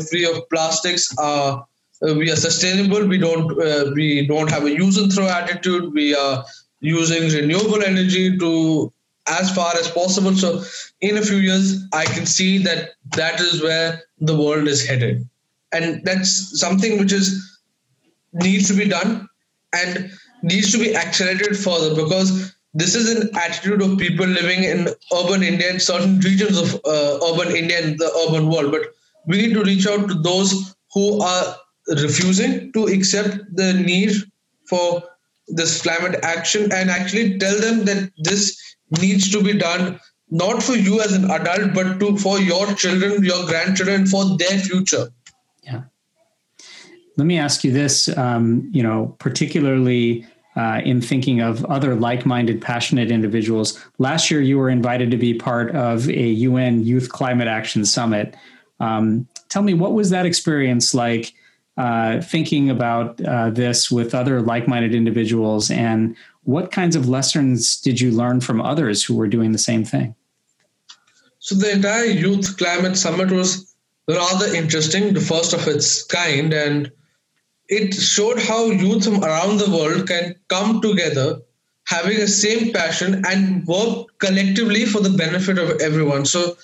free 0.00 0.24
of 0.24 0.48
plastics. 0.50 1.16
Uh, 1.18 1.62
we 2.02 2.30
are 2.30 2.36
sustainable. 2.36 3.06
We 3.06 3.18
don't 3.18 3.50
uh, 3.60 3.90
we 3.94 4.26
don't 4.26 4.50
have 4.50 4.64
a 4.64 4.70
use 4.70 4.98
and 4.98 5.12
throw 5.12 5.28
attitude. 5.28 5.92
We 5.94 6.14
are 6.14 6.44
using 6.80 7.30
renewable 7.30 7.82
energy 7.82 8.36
to 8.38 8.92
as 9.28 9.54
far 9.54 9.74
as 9.76 9.88
possible. 9.88 10.34
So 10.34 10.62
in 11.00 11.16
a 11.16 11.22
few 11.22 11.36
years, 11.36 11.84
I 11.92 12.04
can 12.04 12.26
see 12.26 12.58
that 12.58 12.90
that 13.16 13.40
is 13.40 13.62
where 13.62 14.02
the 14.18 14.36
world 14.36 14.66
is 14.66 14.86
headed, 14.86 15.28
and 15.72 16.04
that's 16.04 16.58
something 16.58 16.98
which 16.98 17.12
is 17.12 17.60
needs 18.32 18.68
to 18.68 18.74
be 18.74 18.88
done 18.88 19.28
and 19.72 20.10
needs 20.42 20.72
to 20.72 20.78
be 20.78 20.94
accelerated 20.96 21.56
further 21.56 21.94
because 21.94 22.52
this 22.74 22.94
is 22.94 23.10
an 23.10 23.30
attitude 23.36 23.82
of 23.82 23.98
people 23.98 24.26
living 24.26 24.64
in 24.64 24.88
urban 25.12 25.42
India 25.42 25.70
and 25.70 25.82
certain 25.82 26.18
regions 26.20 26.58
of 26.58 26.74
uh, 26.86 27.18
urban 27.28 27.54
India 27.54 27.84
and 27.84 27.98
the 27.98 28.10
urban 28.26 28.48
world. 28.48 28.72
But 28.72 28.92
we 29.26 29.36
need 29.36 29.54
to 29.54 29.62
reach 29.62 29.86
out 29.86 30.08
to 30.08 30.14
those 30.14 30.74
who 30.94 31.20
are 31.22 31.56
refusing 31.88 32.72
to 32.72 32.86
accept 32.86 33.38
the 33.54 33.74
need 33.74 34.12
for 34.68 35.02
this 35.48 35.82
climate 35.82 36.20
action 36.22 36.72
and 36.72 36.88
actually 36.90 37.38
tell 37.38 37.58
them 37.60 37.84
that 37.84 38.10
this 38.18 38.76
needs 39.00 39.30
to 39.30 39.42
be 39.42 39.52
done 39.58 40.00
not 40.30 40.62
for 40.62 40.74
you 40.74 41.00
as 41.02 41.12
an 41.12 41.30
adult 41.30 41.74
but 41.74 42.00
to 42.00 42.16
for 42.16 42.38
your 42.38 42.66
children 42.74 43.22
your 43.22 43.44
grandchildren 43.46 44.06
for 44.06 44.24
their 44.38 44.58
future 44.58 45.08
let 47.16 47.26
me 47.26 47.38
ask 47.38 47.64
you 47.64 47.72
this 47.72 48.08
um, 48.16 48.68
you 48.72 48.82
know 48.82 49.14
particularly 49.18 50.26
uh, 50.56 50.80
in 50.84 51.00
thinking 51.00 51.40
of 51.40 51.64
other 51.66 51.94
like-minded 51.94 52.60
passionate 52.60 53.10
individuals. 53.10 53.82
Last 53.98 54.30
year 54.30 54.40
you 54.40 54.58
were 54.58 54.68
invited 54.68 55.10
to 55.10 55.16
be 55.16 55.34
part 55.34 55.74
of 55.74 56.08
a 56.10 56.34
un 56.34 56.82
youth 56.82 57.08
climate 57.10 57.48
action 57.48 57.84
summit. 57.84 58.36
Um, 58.80 59.26
tell 59.48 59.62
me 59.62 59.74
what 59.74 59.94
was 59.94 60.10
that 60.10 60.26
experience 60.26 60.94
like 60.94 61.32
uh, 61.76 62.20
thinking 62.20 62.68
about 62.68 63.20
uh, 63.24 63.50
this 63.50 63.90
with 63.90 64.14
other 64.14 64.42
like-minded 64.42 64.94
individuals? 64.94 65.70
And 65.70 66.16
what 66.44 66.70
kinds 66.70 66.96
of 66.96 67.08
lessons 67.08 67.80
did 67.80 68.00
you 68.00 68.10
learn 68.10 68.40
from 68.40 68.60
others 68.60 69.02
who 69.02 69.14
were 69.14 69.28
doing 69.28 69.52
the 69.52 69.58
same 69.58 69.84
thing? 69.84 70.14
So 71.38 71.54
the 71.54 71.72
entire 71.72 72.04
youth 72.04 72.56
climate 72.58 72.96
summit 72.96 73.30
was 73.30 73.74
rather 74.08 74.54
interesting 74.54 75.14
the 75.14 75.20
first 75.20 75.54
of 75.54 75.66
its 75.66 76.02
kind. 76.04 76.52
And 76.52 76.92
it 77.68 77.94
showed 77.94 78.38
how 78.38 78.66
youth 78.66 79.04
from 79.04 79.24
around 79.24 79.58
the 79.58 79.70
world 79.70 80.06
can 80.06 80.34
come 80.48 80.80
together 80.80 81.40
having 81.86 82.18
the 82.18 82.28
same 82.28 82.72
passion 82.72 83.22
and 83.26 83.66
work 83.66 84.06
collectively 84.18 84.84
for 84.86 85.00
the 85.00 85.10
benefit 85.10 85.58
of 85.58 85.80
everyone 85.80 86.24
so 86.24 86.56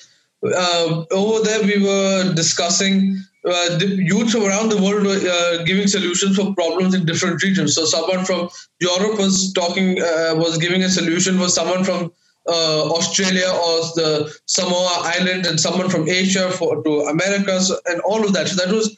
uh, 0.45 1.05
over 1.11 1.45
there 1.45 1.63
we 1.63 1.83
were 1.83 2.33
discussing 2.35 3.19
uh, 3.45 3.79
the 3.79 3.87
youth 3.87 4.31
from 4.31 4.45
around 4.45 4.69
the 4.69 4.83
world 4.83 5.07
were 5.07 5.17
uh, 5.17 5.63
giving 5.65 5.87
solutions 5.87 6.37
for 6.37 6.55
problems 6.55 6.95
in 6.95 7.07
different 7.07 7.43
regions. 7.43 7.75
So 7.75 7.85
someone 7.85 8.25
from 8.25 8.49
Europe 8.81 9.19
was 9.19 9.53
talking, 9.53 10.03
uh, 10.03 10.35
was 10.37 10.59
giving 10.59 10.83
a 10.83 10.89
solution 10.89 11.39
for 11.39 11.49
someone 11.49 11.85
from 11.85 12.13
uh, 12.49 12.91
Australia 12.91 13.47
or 13.49 13.81
the 13.95 14.35
Samoa 14.47 15.03
Island, 15.17 15.47
and 15.47 15.61
someone 15.61 15.89
from 15.89 16.09
Asia 16.09 16.51
for 16.51 16.83
to 16.83 17.01
Americas, 17.03 17.71
and 17.87 18.01
all 18.01 18.25
of 18.25 18.33
that. 18.33 18.49
So 18.49 18.57
that 18.57 18.75
was 18.75 18.97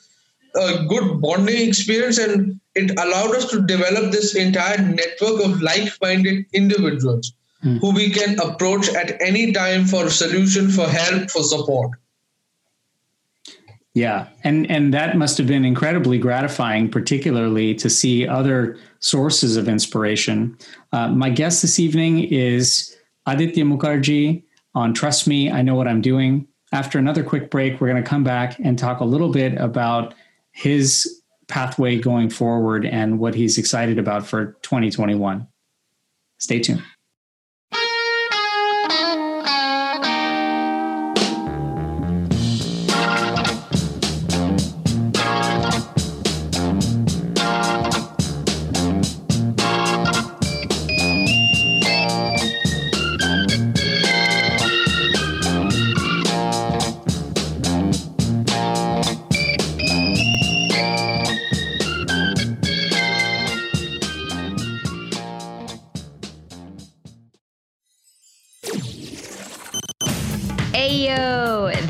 a 0.55 0.85
good 0.87 1.21
bonding 1.21 1.69
experience, 1.69 2.19
and 2.19 2.61
it 2.75 2.91
allowed 2.93 3.35
us 3.35 3.51
to 3.51 3.63
develop 3.63 4.13
this 4.13 4.35
entire 4.35 4.79
network 4.79 5.45
of 5.45 5.63
like-minded 5.63 6.47
individuals 6.53 7.33
mm. 7.65 7.79
who 7.81 7.93
we 7.93 8.11
can 8.11 8.39
approach 8.41 8.89
at 8.91 9.21
any 9.21 9.53
time 9.53 9.85
for 9.87 10.07
a 10.07 10.11
solution, 10.11 10.71
for 10.71 10.87
help, 10.87 11.31
for 11.31 11.43
support. 11.43 11.91
Yeah, 13.93 14.29
and 14.45 14.71
and 14.71 14.95
that 14.95 15.17
must 15.17 15.37
have 15.39 15.49
been 15.49 15.65
incredibly 15.65 16.17
gratifying, 16.17 16.91
particularly 16.91 17.75
to 17.75 17.91
see 17.91 18.27
other 18.27 18.79
sources 19.01 19.57
of 19.57 19.69
inspiration. 19.69 20.57
Uh, 20.93 21.09
my 21.09 21.29
guest 21.29 21.63
this 21.63 21.81
evening 21.81 22.25
is 22.25 22.97
Aditya 23.27 23.65
Mukarji 23.65 24.45
on 24.75 24.95
Trust 24.95 25.27
Me, 25.27 25.51
I 25.51 25.63
Know 25.63 25.75
What 25.75 25.89
I'm 25.89 26.01
Doing. 26.01 26.47
After 26.73 27.01
another 27.01 27.25
quick 27.25 27.51
break, 27.51 27.81
we're 27.81 27.89
going 27.89 28.03
to 28.03 28.09
come 28.09 28.23
back 28.23 28.57
and 28.61 28.79
talk 28.79 29.01
a 29.01 29.05
little 29.05 29.31
bit 29.31 29.59
about 29.59 30.15
his 30.53 31.23
pathway 31.49 31.99
going 31.99 32.31
forward 32.31 32.87
and 32.87 33.19
what 33.19 33.35
he's 33.35 33.59
excited 33.59 33.99
about 33.99 34.27
for 34.27 34.57
2021. 34.63 35.47
Stay 36.39 36.61
tuned. 36.61 36.83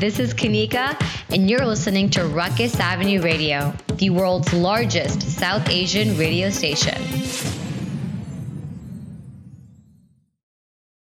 This 0.01 0.17
is 0.17 0.33
Kanika, 0.33 0.99
and 1.29 1.47
you're 1.47 1.63
listening 1.63 2.09
to 2.09 2.21
Rukus 2.21 2.79
Avenue 2.79 3.21
Radio, 3.21 3.71
the 3.97 4.09
world's 4.09 4.51
largest 4.51 5.21
South 5.21 5.69
Asian 5.69 6.17
radio 6.17 6.49
station. 6.49 6.99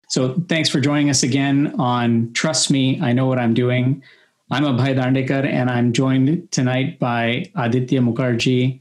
So 0.08 0.34
thanks 0.48 0.68
for 0.68 0.80
joining 0.80 1.10
us 1.10 1.22
again 1.22 1.76
on 1.78 2.32
Trust 2.32 2.72
Me, 2.72 3.00
I 3.00 3.12
Know 3.12 3.26
What 3.26 3.38
I'm 3.38 3.54
Doing. 3.54 4.02
I'm 4.50 4.64
Abhay 4.64 4.96
Dandekar, 4.96 5.46
and 5.46 5.70
I'm 5.70 5.92
joined 5.92 6.50
tonight 6.50 6.98
by 6.98 7.52
Aditya 7.54 8.00
Mukarji. 8.00 8.80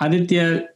Aditya, 0.00 0.66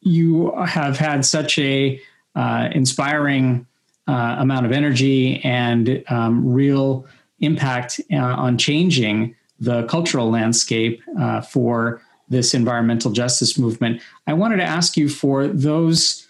you 0.00 0.52
have 0.64 0.96
had 0.96 1.26
such 1.26 1.58
a 1.58 2.00
uh, 2.34 2.70
inspiring 2.72 3.66
uh, 4.08 4.36
amount 4.38 4.64
of 4.64 4.72
energy 4.72 5.44
and 5.44 6.02
um, 6.08 6.50
real 6.50 7.06
impact 7.40 8.00
uh, 8.12 8.16
on 8.16 8.58
changing 8.58 9.34
the 9.58 9.84
cultural 9.84 10.30
landscape 10.30 11.02
uh, 11.18 11.40
for 11.40 12.00
this 12.28 12.54
environmental 12.54 13.10
justice 13.10 13.58
movement. 13.58 14.00
I 14.26 14.32
wanted 14.32 14.56
to 14.58 14.64
ask 14.64 14.96
you 14.96 15.08
for 15.08 15.48
those 15.48 16.26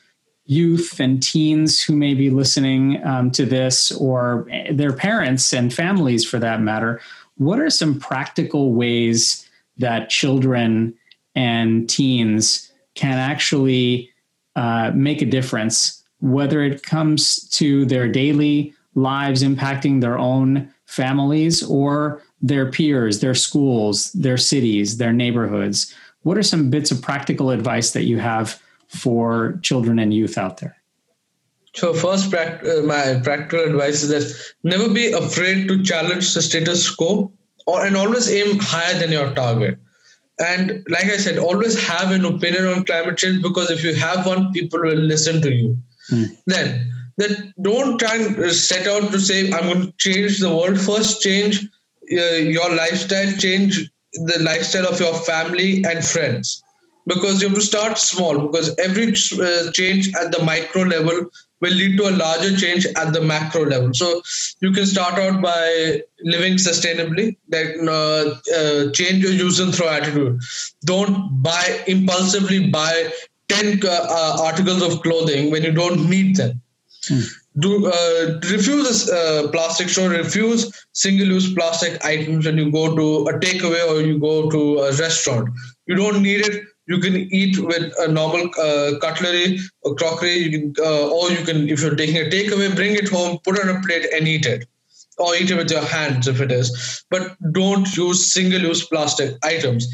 youth 0.46 0.98
and 0.98 1.22
teens 1.22 1.80
who 1.80 1.94
may 1.94 2.14
be 2.14 2.28
listening 2.30 3.04
um, 3.04 3.30
to 3.30 3.46
this, 3.46 3.92
or 3.92 4.48
their 4.72 4.92
parents 4.92 5.52
and 5.52 5.72
families 5.72 6.28
for 6.28 6.40
that 6.40 6.60
matter, 6.60 7.00
what 7.36 7.60
are 7.60 7.70
some 7.70 8.00
practical 8.00 8.72
ways 8.72 9.48
that 9.78 10.10
children 10.10 10.92
and 11.34 11.88
teens 11.88 12.72
can 12.94 13.16
actually 13.18 14.10
uh, 14.56 14.90
make 14.94 15.22
a 15.22 15.26
difference, 15.26 16.02
whether 16.20 16.62
it 16.62 16.82
comes 16.82 17.48
to 17.50 17.84
their 17.86 18.08
daily 18.08 18.74
lives 18.94 19.42
impacting 19.42 20.00
their 20.00 20.18
own 20.18 20.72
families 20.90 21.62
or 21.62 22.22
their 22.42 22.70
peers, 22.70 23.20
their 23.20 23.34
schools, 23.34 24.12
their 24.12 24.36
cities, 24.36 24.96
their 24.96 25.12
neighborhoods? 25.12 25.94
What 26.22 26.36
are 26.36 26.42
some 26.42 26.68
bits 26.68 26.90
of 26.90 27.00
practical 27.00 27.50
advice 27.50 27.92
that 27.92 28.04
you 28.04 28.18
have 28.18 28.60
for 28.88 29.58
children 29.62 29.98
and 29.98 30.12
youth 30.12 30.36
out 30.36 30.58
there? 30.58 30.76
So 31.74 31.94
first, 31.94 32.34
uh, 32.34 32.82
my 32.84 33.20
practical 33.22 33.64
advice 33.64 34.02
is 34.02 34.08
that 34.08 34.54
never 34.64 34.92
be 34.92 35.12
afraid 35.12 35.68
to 35.68 35.82
challenge 35.84 36.34
the 36.34 36.42
status 36.42 36.90
quo, 36.90 37.32
or 37.66 37.86
and 37.86 37.96
always 37.96 38.28
aim 38.28 38.58
higher 38.58 38.98
than 38.98 39.12
your 39.12 39.32
target. 39.34 39.78
And 40.40 40.84
like 40.88 41.04
I 41.04 41.18
said, 41.18 41.38
always 41.38 41.80
have 41.86 42.10
an 42.10 42.24
opinion 42.24 42.66
on 42.66 42.84
climate 42.84 43.18
change 43.18 43.42
because 43.42 43.70
if 43.70 43.84
you 43.84 43.94
have 43.94 44.26
one, 44.26 44.52
people 44.52 44.80
will 44.80 44.96
listen 44.96 45.40
to 45.42 45.52
you. 45.54 45.78
Hmm. 46.08 46.24
Then, 46.46 46.92
then 47.20 47.54
don't 47.60 47.98
try 47.98 48.16
and 48.16 48.50
set 48.52 48.86
out 48.86 49.12
to 49.12 49.20
say 49.20 49.52
I'm 49.52 49.68
going 49.68 49.86
to 49.86 49.92
change 49.98 50.38
the 50.38 50.48
world. 50.48 50.80
First, 50.80 51.20
change 51.20 51.60
uh, 52.12 52.36
your 52.56 52.74
lifestyle, 52.74 53.32
change 53.36 53.90
the 54.12 54.38
lifestyle 54.40 54.86
of 54.86 54.98
your 54.98 55.14
family 55.14 55.84
and 55.84 56.04
friends. 56.04 56.62
Because 57.06 57.40
you 57.42 57.48
have 57.48 57.56
to 57.56 57.62
start 57.62 57.98
small 57.98 58.38
because 58.46 58.74
every 58.78 59.08
uh, 59.08 59.70
change 59.72 60.12
at 60.14 60.32
the 60.32 60.42
micro 60.44 60.82
level 60.82 61.26
will 61.60 61.72
lead 61.72 61.96
to 61.98 62.08
a 62.08 62.14
larger 62.16 62.56
change 62.56 62.86
at 62.86 63.12
the 63.12 63.20
macro 63.20 63.64
level. 63.64 63.90
So 63.92 64.22
you 64.60 64.70
can 64.72 64.86
start 64.86 65.14
out 65.14 65.42
by 65.42 66.02
living 66.22 66.54
sustainably 66.54 67.36
that 67.48 67.68
uh, 67.88 68.54
uh, 68.58 68.92
change 68.92 69.24
your 69.24 69.32
use 69.32 69.58
and 69.60 69.74
throw 69.74 69.88
attitude. 69.88 70.40
Don't 70.84 71.42
buy 71.42 71.82
impulsively 71.86 72.68
buy 72.68 73.12
10 73.48 73.80
uh, 73.84 73.88
uh, 73.88 74.36
articles 74.42 74.82
of 74.82 75.02
clothing 75.02 75.50
when 75.50 75.62
you 75.62 75.72
don't 75.72 76.08
need 76.08 76.36
them 76.36 76.60
do 77.58 77.86
uh, 77.86 78.40
refuse 78.50 79.10
uh, 79.10 79.48
plastic 79.52 79.88
store 79.88 80.10
refuse 80.10 80.86
single 80.92 81.26
use 81.26 81.52
plastic 81.54 82.04
items 82.04 82.46
when 82.46 82.58
you 82.58 82.70
go 82.70 82.94
to 82.94 83.28
a 83.28 83.38
takeaway 83.38 83.88
or 83.90 84.00
you 84.00 84.18
go 84.18 84.50
to 84.50 84.78
a 84.78 84.92
restaurant. 84.96 85.48
You 85.86 85.96
don't 85.96 86.22
need 86.22 86.46
it. 86.46 86.64
You 86.86 86.98
can 86.98 87.16
eat 87.16 87.58
with 87.58 87.92
a 87.98 88.08
normal 88.08 88.50
uh, 88.58 88.98
cutlery 89.00 89.58
or 89.82 89.94
crockery 89.94 90.36
you 90.36 90.50
can, 90.50 90.74
uh, 90.84 91.08
or 91.08 91.30
you 91.30 91.44
can 91.44 91.68
if 91.68 91.82
you're 91.82 91.96
taking 91.96 92.16
a 92.16 92.30
takeaway 92.30 92.74
bring 92.74 92.94
it 92.94 93.08
home 93.08 93.38
put 93.44 93.58
it 93.58 93.68
on 93.68 93.76
a 93.76 93.80
plate 93.82 94.06
and 94.14 94.28
eat 94.28 94.46
it. 94.46 94.66
Or 95.18 95.34
eat 95.34 95.50
it 95.50 95.56
with 95.56 95.70
your 95.70 95.84
hands 95.84 96.28
if 96.28 96.40
it 96.40 96.50
is. 96.50 97.04
But 97.10 97.36
don't 97.52 97.94
use 97.94 98.32
single 98.32 98.60
use 98.60 98.86
plastic 98.86 99.36
items. 99.44 99.86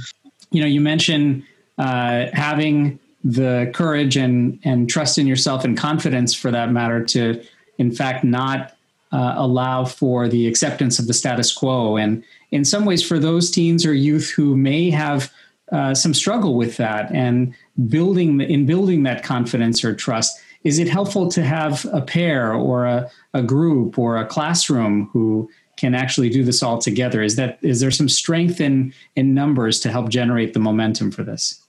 You 0.51 0.61
know 0.61 0.69
you 0.69 0.81
mentioned 0.81 1.43
uh, 1.79 2.27
having 2.33 3.01
the 3.27 3.71
courage 3.75 4.17
and 4.17 4.59
and 4.63 4.89
trust 4.89 5.19
in 5.19 5.27
yourself 5.27 5.65
and 5.65 5.77
confidence 5.77 6.33
for 6.33 6.53
that 6.53 6.71
matter 6.71 7.05
to 7.05 7.43
in 7.79 7.91
fact 7.91 8.23
not 8.23 8.77
uh, 9.13 9.35
allow 9.37 9.85
for 9.85 10.29
the 10.29 10.47
acceptance 10.47 10.99
of 10.99 11.07
the 11.07 11.13
status 11.13 11.53
quo. 11.53 11.97
And 11.97 12.23
in 12.53 12.65
some 12.65 12.85
ways 12.85 13.07
for 13.07 13.19
those 13.19 13.51
teens 13.51 13.85
or 13.85 13.93
youth 13.93 14.31
who 14.31 14.57
may 14.57 14.91
have 14.91 15.33
uh, 15.73 15.95
some 15.95 16.15
struggle 16.15 16.55
with 16.55 16.77
that 16.77 17.11
and 17.13 17.53
building 17.89 18.41
in 18.41 18.65
building 18.65 19.03
that 19.03 19.25
confidence 19.25 19.85
or 19.85 19.93
trust 19.93 20.41
is 20.63 20.79
it 20.79 20.89
helpful 20.89 21.29
to 21.29 21.43
have 21.43 21.85
a 21.93 22.01
pair 22.01 22.53
or 22.53 22.87
a, 22.87 23.11
a 23.35 23.43
group 23.43 23.99
or 23.99 24.17
a 24.17 24.27
classroom 24.27 25.09
who 25.13 25.49
can 25.77 25.95
actually 25.95 26.29
do 26.29 26.43
this 26.43 26.63
all 26.63 26.79
together? 26.79 27.23
Is 27.23 27.37
that 27.37 27.59
is 27.63 27.81
there 27.81 27.91
some 27.91 28.09
strength 28.09 28.61
in 28.61 28.95
in 29.17 29.35
numbers 29.35 29.81
to 29.81 29.91
help 29.91 30.11
generate 30.11 30.55
the 30.55 30.61
momentum 30.61 31.11
for 31.11 31.25
this 31.25 31.66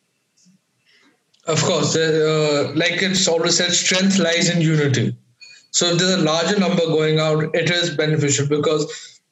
of 1.48 1.64
course 1.64 1.96
uh, 1.96 2.72
like 2.76 3.02
it's 3.02 3.28
always 3.28 3.58
said 3.58 3.72
strength 3.72 4.18
lies 4.20 4.50
in 4.50 4.62
unity 4.62 5.16
so 5.72 5.88
if 5.88 5.98
there's 5.98 6.20
a 6.22 6.24
larger 6.24 6.60
number 6.60 6.86
going 6.86 7.20
out 7.20 7.56
it 7.56 7.70
is 7.70 7.96
beneficial 7.96 8.48
because 8.48 8.84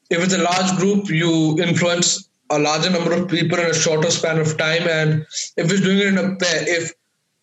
if 0.10 0.24
it's 0.24 0.34
a 0.34 0.44
large 0.52 0.72
group 0.78 1.10
you 1.10 1.58
influence 1.62 2.30
a 2.50 2.60
larger 2.60 2.90
number 2.90 3.14
of 3.14 3.28
people 3.28 3.60
in 3.60 3.66
a 3.66 3.74
shorter 3.74 4.12
span 4.12 4.40
of 4.40 4.58
time. 4.58 4.88
And 4.88 5.26
if 5.58 5.70
we're 5.70 5.80
doing 5.80 6.00
it 6.00 6.08
in 6.08 6.18
a 6.18 6.36
pair, 6.36 6.68
if 6.68 6.92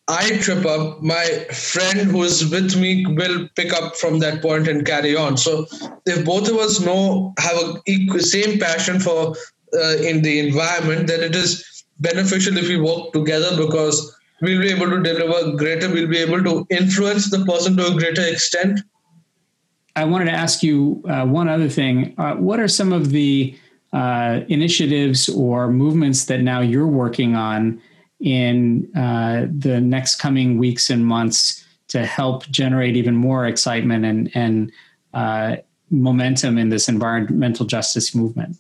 I 0.09 0.39
trip 0.39 0.65
up, 0.67 1.03
my 1.03 1.25
friend 1.53 2.01
who 2.01 2.23
is 2.23 2.49
with 2.51 2.77
me 2.77 3.07
will 3.07 3.49
pick 3.57 3.73
up 3.73 3.97
from 3.97 4.19
that 4.21 4.43
point 4.43 4.69
and 4.69 4.85
carry 4.87 5.17
on. 5.17 5.37
So 5.37 5.67
if 6.07 6.25
both 6.25 6.49
of 6.49 6.57
us 6.57 6.81
know 6.81 7.33
have 7.39 7.57
a 7.57 7.83
equal, 7.87 8.21
same 8.21 8.59
passion 8.59 9.01
for 9.01 9.35
uh, 9.75 9.97
in 9.97 10.23
the 10.23 10.41
environment, 10.41 11.07
then 11.07 11.23
it 11.23 11.35
is 11.35 11.85
beneficial 12.01 12.57
if 12.57 12.69
we 12.69 12.81
work 12.81 13.13
together 13.13 13.57
because 13.57 14.17
we'll 14.43 14.61
be 14.61 14.71
able 14.71 14.91
to 14.91 15.01
deliver 15.01 15.57
greater. 15.57 15.89
We'll 15.89 16.09
be 16.09 16.19
able 16.19 16.43
to 16.43 16.67
influence 16.69 17.31
the 17.31 17.45
person 17.45 17.77
to 17.79 17.87
a 17.87 17.95
greater 17.95 18.27
extent. 18.27 18.81
I 19.95 20.05
wanted 20.05 20.27
to 20.27 20.33
ask 20.33 20.63
you 20.63 21.03
uh, 21.09 21.25
one 21.25 21.49
other 21.49 21.69
thing. 21.69 22.15
Uh, 22.19 22.35
what 22.35 22.59
are 22.59 22.69
some 22.69 22.93
of 22.93 23.11
the 23.11 23.57
uh, 23.93 24.41
initiatives 24.49 25.29
or 25.29 25.71
movements 25.71 26.25
that 26.27 26.41
now 26.41 26.61
you're 26.61 26.87
working 26.87 27.37
on 27.37 27.81
in 28.21 28.91
uh, 28.97 29.47
the 29.57 29.81
next 29.81 30.17
coming 30.17 30.59
weeks 30.59 30.91
and 30.91 31.07
months 31.07 31.65
to 31.89 32.05
help 32.05 32.47
generate 32.49 32.97
even 32.97 33.15
more 33.15 33.47
excitement 33.47 34.05
and, 34.05 34.31
and 34.35 34.73
uh, 35.15 35.57
momentum 35.91 36.59
in 36.59 36.71
this 36.71 36.89
environmental 36.89 37.67
justice 37.67 38.15
movement? 38.15 38.57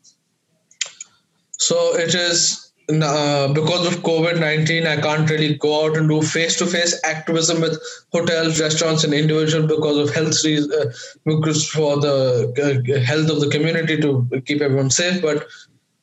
So 1.58 1.96
it 1.96 2.14
is 2.14 2.61
uh, 2.88 3.52
because 3.52 3.86
of 3.86 4.02
COVID 4.02 4.40
19, 4.40 4.86
I 4.86 4.96
can't 5.00 5.28
really 5.30 5.54
go 5.54 5.84
out 5.84 5.96
and 5.96 6.08
do 6.08 6.20
face 6.22 6.56
to 6.58 6.66
face 6.66 7.00
activism 7.04 7.60
with 7.60 7.80
hotels, 8.12 8.60
restaurants, 8.60 9.04
and 9.04 9.14
individuals 9.14 9.66
because 9.66 9.96
of 9.98 10.14
health 10.14 10.44
reasons, 10.44 10.72
uh, 10.72 10.92
because 11.24 11.68
for 11.68 11.98
the 11.98 12.52
uh, 12.58 13.00
health 13.00 13.30
of 13.30 13.40
the 13.40 13.48
community 13.50 14.00
to 14.00 14.28
keep 14.46 14.60
everyone 14.60 14.90
safe. 14.90 15.22
But 15.22 15.46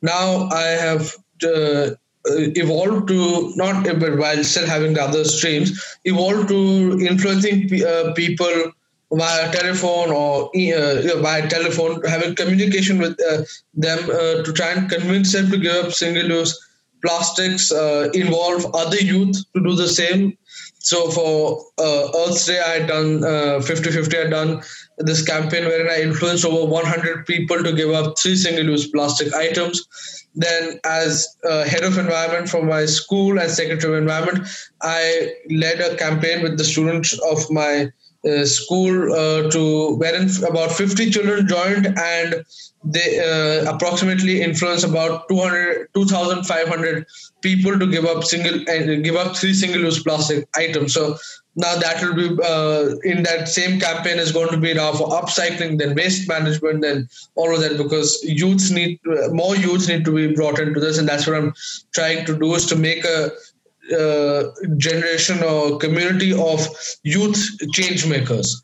now 0.01 0.47
I 0.51 0.63
have 0.63 1.15
uh, 1.43 1.91
evolved 2.25 3.09
to 3.09 3.53
not, 3.55 3.83
but 3.83 4.17
while 4.17 4.43
still 4.43 4.67
having 4.67 4.93
the 4.93 5.03
other 5.03 5.25
streams, 5.25 5.97
evolved 6.05 6.47
to 6.47 6.99
influencing 7.01 7.69
uh, 7.83 8.13
people 8.13 8.71
via 9.11 9.51
telephone 9.51 10.11
or 10.11 10.45
uh, 10.45 11.17
via 11.21 11.49
telephone, 11.49 12.01
having 12.05 12.35
communication 12.35 12.99
with 12.99 13.19
uh, 13.29 13.43
them 13.73 13.99
uh, 14.09 14.43
to 14.43 14.53
try 14.53 14.71
and 14.71 14.89
convince 14.89 15.33
them 15.33 15.49
to 15.51 15.57
give 15.57 15.85
up 15.85 15.91
single 15.91 16.25
use 16.25 16.57
plastics 17.01 17.71
uh, 17.71 18.09
involve 18.13 18.65
other 18.73 18.97
youth 18.97 19.37
to 19.55 19.63
do 19.63 19.75
the 19.75 19.87
same. 19.87 20.37
So 20.79 21.11
for 21.11 21.65
uh, 21.77 22.09
Earth 22.25 22.45
Day, 22.45 22.59
I 22.59 22.79
had 22.79 22.87
done 22.87 23.23
uh, 23.23 23.61
50 23.61 23.91
50, 23.91 24.17
I 24.17 24.27
done 24.27 24.61
this 24.97 25.23
campaign 25.25 25.65
wherein 25.65 25.89
I 25.89 26.01
influenced 26.01 26.45
over 26.45 26.71
100 26.71 27.25
people 27.25 27.63
to 27.63 27.73
give 27.73 27.91
up 27.91 28.17
three 28.17 28.35
single 28.35 28.65
use 28.65 28.87
plastic 28.87 29.33
items. 29.33 29.85
Then, 30.35 30.79
as 30.85 31.27
uh, 31.43 31.65
head 31.65 31.83
of 31.83 31.97
environment 31.97 32.49
for 32.49 32.63
my 32.63 32.85
school 32.85 33.39
and 33.39 33.49
secretary 33.51 33.93
of 33.93 34.01
environment, 34.01 34.47
I 34.81 35.33
led 35.49 35.81
a 35.81 35.97
campaign 35.97 36.43
with 36.43 36.57
the 36.57 36.63
students 36.63 37.17
of 37.29 37.49
my 37.49 37.91
uh, 38.27 38.45
school 38.45 39.13
uh, 39.13 39.49
to 39.49 39.95
wherein 39.95 40.29
about 40.47 40.71
50 40.71 41.09
children 41.09 41.47
joined 41.47 41.87
and 41.97 42.43
they 42.83 43.19
uh, 43.19 43.73
approximately 43.73 44.41
influence 44.41 44.83
about 44.83 45.27
200 45.29 45.87
2500 45.93 47.05
people 47.41 47.77
to 47.77 47.87
give 47.87 48.05
up 48.05 48.23
single 48.23 48.61
uh, 48.69 48.95
give 49.01 49.15
up 49.15 49.35
three 49.35 49.53
single 49.53 49.81
use 49.81 50.01
plastic 50.03 50.47
items. 50.55 50.93
So 50.93 51.17
now 51.55 51.75
that 51.75 52.01
will 52.01 52.15
be 52.15 52.29
uh, 52.43 52.95
in 53.03 53.23
that 53.23 53.47
same 53.47 53.79
campaign 53.79 54.17
is 54.17 54.31
going 54.31 54.49
to 54.49 54.57
be 54.57 54.73
now 54.73 54.93
for 54.93 55.09
upcycling 55.09 55.77
then 55.77 55.95
waste 55.95 56.27
management 56.27 56.85
and 56.85 57.09
all 57.35 57.53
of 57.53 57.61
that 57.61 57.77
because 57.77 58.23
youths 58.23 58.69
need 58.71 58.99
more 59.31 59.55
youths 59.55 59.87
need 59.87 60.05
to 60.05 60.15
be 60.15 60.33
brought 60.33 60.59
into 60.59 60.79
this 60.79 60.97
and 60.97 61.07
that's 61.07 61.27
what 61.27 61.35
i'm 61.35 61.53
trying 61.93 62.25
to 62.25 62.37
do 62.37 62.53
is 62.53 62.65
to 62.65 62.75
make 62.75 63.03
a 63.03 63.31
uh, 63.93 64.43
generation 64.77 65.43
or 65.43 65.77
community 65.77 66.33
of 66.33 66.67
youth 67.03 67.39
change 67.73 68.07
makers 68.07 68.63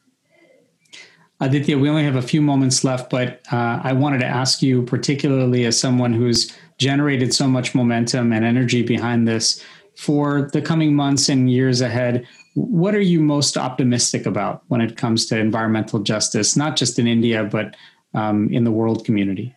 Aditya, 1.42 1.78
we 1.78 1.90
only 1.90 2.04
have 2.04 2.16
a 2.16 2.22
few 2.22 2.42
moments 2.42 2.84
left, 2.84 3.10
but 3.10 3.42
uh, 3.52 3.82
I 3.84 3.92
wanted 3.92 4.20
to 4.20 4.26
ask 4.26 4.62
you, 4.62 4.84
particularly 4.84 5.66
as 5.66 5.78
someone 5.78 6.14
who's 6.14 6.52
generated 6.78 7.34
so 7.34 7.48
much 7.48 7.76
momentum 7.76 8.32
and 8.32 8.46
energy 8.46 8.82
behind 8.82 9.28
this, 9.28 9.62
for 9.98 10.50
the 10.54 10.62
coming 10.62 10.96
months 10.96 11.28
and 11.28 11.52
years 11.52 11.82
ahead, 11.82 12.26
what 12.54 12.96
are 12.96 13.02
you 13.02 13.20
most 13.20 13.58
optimistic 13.58 14.26
about 14.26 14.64
when 14.68 14.80
it 14.80 14.96
comes 14.96 15.26
to 15.26 15.38
environmental 15.38 16.00
justice, 16.00 16.56
not 16.56 16.78
just 16.78 17.00
in 17.00 17.08
India, 17.08 17.44
but 17.44 17.76
um, 18.14 18.50
in 18.50 18.64
the 18.64 18.72
world 18.72 19.04
community? 19.04 19.54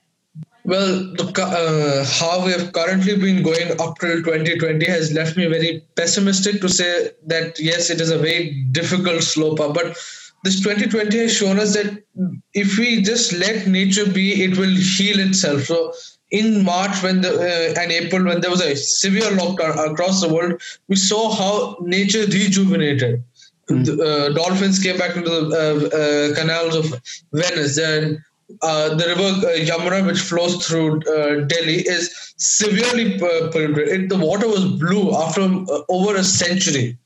Well, 0.68 1.14
the, 1.14 1.24
uh, 1.24 2.04
how 2.04 2.44
we 2.44 2.52
have 2.52 2.74
currently 2.74 3.16
been 3.16 3.42
going 3.42 3.70
up 3.80 3.98
till 4.00 4.16
2020 4.16 4.84
has 4.84 5.14
left 5.14 5.34
me 5.34 5.46
very 5.46 5.82
pessimistic 5.96 6.60
to 6.60 6.68
say 6.68 7.12
that 7.26 7.58
yes, 7.58 7.88
it 7.88 8.02
is 8.02 8.10
a 8.10 8.18
very 8.18 8.50
difficult 8.70 9.22
slope 9.22 9.60
up. 9.60 9.72
But 9.72 9.96
this 10.44 10.60
2020 10.60 11.18
has 11.20 11.34
shown 11.34 11.58
us 11.58 11.72
that 11.72 12.04
if 12.52 12.76
we 12.76 13.00
just 13.00 13.32
let 13.32 13.66
nature 13.66 14.04
be, 14.04 14.44
it 14.44 14.58
will 14.58 14.76
heal 14.76 15.18
itself. 15.20 15.62
So 15.62 15.94
in 16.30 16.62
March 16.62 17.02
when 17.02 17.22
the 17.22 17.32
uh, 17.32 17.80
and 17.80 17.90
April 17.90 18.26
when 18.26 18.42
there 18.42 18.50
was 18.50 18.60
a 18.60 18.76
severe 18.76 19.30
lockdown 19.30 19.90
across 19.90 20.20
the 20.20 20.28
world, 20.28 20.60
we 20.88 20.96
saw 20.96 21.34
how 21.34 21.78
nature 21.80 22.26
rejuvenated. 22.26 23.24
Mm. 23.70 23.86
The, 23.86 24.04
uh, 24.04 24.28
dolphins 24.34 24.78
came 24.82 24.98
back 24.98 25.16
into 25.16 25.30
the 25.30 25.40
uh, 25.50 25.96
uh 25.96 26.34
canals 26.34 26.76
of 26.76 27.00
Venice, 27.32 27.78
and 27.78 28.18
uh, 28.62 28.94
the 28.94 29.06
river 29.06 29.46
uh, 29.46 29.56
Yamuna, 29.56 30.06
which 30.06 30.20
flows 30.20 30.66
through 30.66 31.00
Delhi, 31.00 31.86
is 31.86 32.14
severely 32.36 33.18
polluted. 33.18 34.08
the 34.08 34.16
water 34.16 34.48
was 34.48 34.64
blue 34.64 35.14
after 35.14 35.42
over 35.88 36.16
a 36.16 36.24
century. 36.24 36.96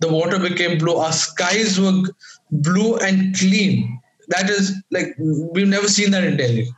The 0.00 0.08
water 0.08 0.38
became 0.38 0.78
blue. 0.78 0.96
Our 0.96 1.12
skies 1.12 1.78
were 1.80 2.02
blue 2.50 2.96
and 2.96 3.36
clean. 3.36 4.00
That 4.28 4.48
is 4.48 4.74
like 4.90 5.14
we've 5.18 5.68
never 5.68 5.88
seen 5.88 6.10
that 6.12 6.24
in 6.24 6.36
Delhi 6.36 6.68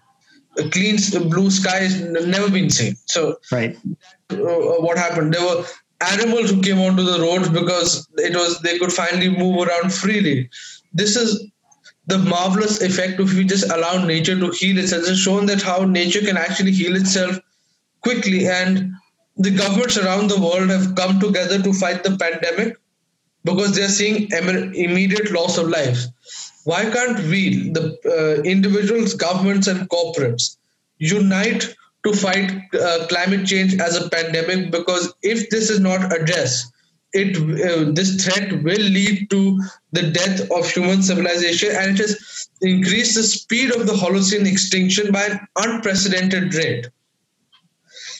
a 0.58 0.68
clean 0.68 0.98
blue 1.28 1.50
sky 1.50 1.78
has 1.78 2.00
never 2.00 2.50
been 2.50 2.70
seen. 2.70 2.96
So, 3.06 3.38
right, 3.50 3.76
uh, 4.30 4.36
what 4.36 4.98
happened? 4.98 5.32
There 5.32 5.44
were 5.44 5.64
animals 6.00 6.50
who 6.50 6.62
came 6.62 6.78
onto 6.78 7.02
the 7.02 7.20
roads 7.20 7.48
because 7.48 8.08
it 8.16 8.34
was 8.34 8.60
they 8.60 8.78
could 8.78 8.92
finally 8.92 9.30
move 9.30 9.66
around 9.66 9.92
freely. 9.92 10.50
This 10.92 11.16
is 11.16 11.50
the 12.06 12.18
marvelous 12.18 12.82
effect 12.82 13.20
if 13.20 13.34
we 13.34 13.44
just 13.44 13.70
allow 13.70 14.04
nature 14.04 14.38
to 14.38 14.50
heal 14.50 14.78
itself. 14.78 15.04
It's 15.06 15.18
shown 15.18 15.46
that 15.46 15.62
how 15.62 15.84
nature 15.84 16.20
can 16.20 16.36
actually 16.36 16.72
heal 16.72 16.96
itself 16.96 17.38
quickly, 18.00 18.48
and 18.48 18.92
the 19.36 19.50
governments 19.50 19.96
around 19.96 20.28
the 20.28 20.40
world 20.40 20.70
have 20.70 20.94
come 20.94 21.20
together 21.20 21.62
to 21.62 21.72
fight 21.72 22.02
the 22.02 22.16
pandemic 22.16 22.76
because 23.44 23.74
they're 23.74 23.88
seeing 23.88 24.28
immediate 24.30 25.32
loss 25.32 25.58
of 25.58 25.68
lives 25.68 26.08
why 26.64 26.88
can't 26.90 27.18
we, 27.26 27.70
the 27.70 27.98
uh, 28.06 28.42
individuals, 28.42 29.14
governments, 29.14 29.66
and 29.66 29.88
corporates, 29.88 30.56
unite 30.98 31.74
to 32.04 32.12
fight 32.12 32.52
uh, 32.74 33.06
climate 33.08 33.46
change 33.46 33.74
as 33.74 33.96
a 33.96 34.08
pandemic? 34.08 34.70
Because 34.70 35.12
if 35.22 35.50
this 35.50 35.70
is 35.70 35.80
not 35.80 36.12
addressed, 36.12 36.71
it 37.12 37.36
uh, 37.36 37.92
this 37.92 38.24
threat 38.24 38.52
will 38.62 38.86
lead 38.98 39.28
to 39.30 39.60
the 39.92 40.10
death 40.10 40.50
of 40.50 40.70
human 40.70 41.02
civilization, 41.02 41.70
and 41.74 41.98
it 41.98 41.98
has 41.98 42.48
increased 42.60 43.14
the 43.14 43.22
speed 43.22 43.74
of 43.74 43.86
the 43.86 43.92
Holocene 43.92 44.46
extinction 44.46 45.12
by 45.12 45.24
an 45.24 45.40
unprecedented 45.56 46.54
rate 46.54 46.88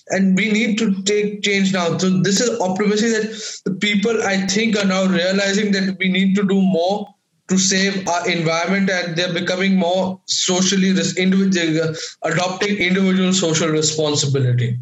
and 0.09 0.37
we 0.37 0.50
need 0.50 0.78
to 0.78 1.02
take 1.05 1.42
change 1.42 1.72
now. 1.72 1.96
So 1.96 2.11
this 2.22 2.40
is 2.40 2.61
optimism 2.61 3.12
that 3.12 3.61
the 3.64 3.74
people 3.74 4.22
I 4.22 4.46
think 4.46 4.76
are 4.76 4.85
now 4.85 5.07
realizing 5.07 5.72
that 5.72 5.96
we 5.98 6.09
need 6.09 6.35
to 6.37 6.42
do 6.42 6.61
more 6.61 7.14
to 7.48 7.59
save 7.59 8.09
our 8.09 8.28
environment 8.28 8.88
and 8.90 9.16
they're 9.16 9.33
becoming 9.33 9.76
more 9.76 10.20
socially 10.26 10.90
individual 10.90 11.94
adopting 12.22 12.76
individual 12.76 13.33
social 13.33 13.68
responsibility 13.68 14.78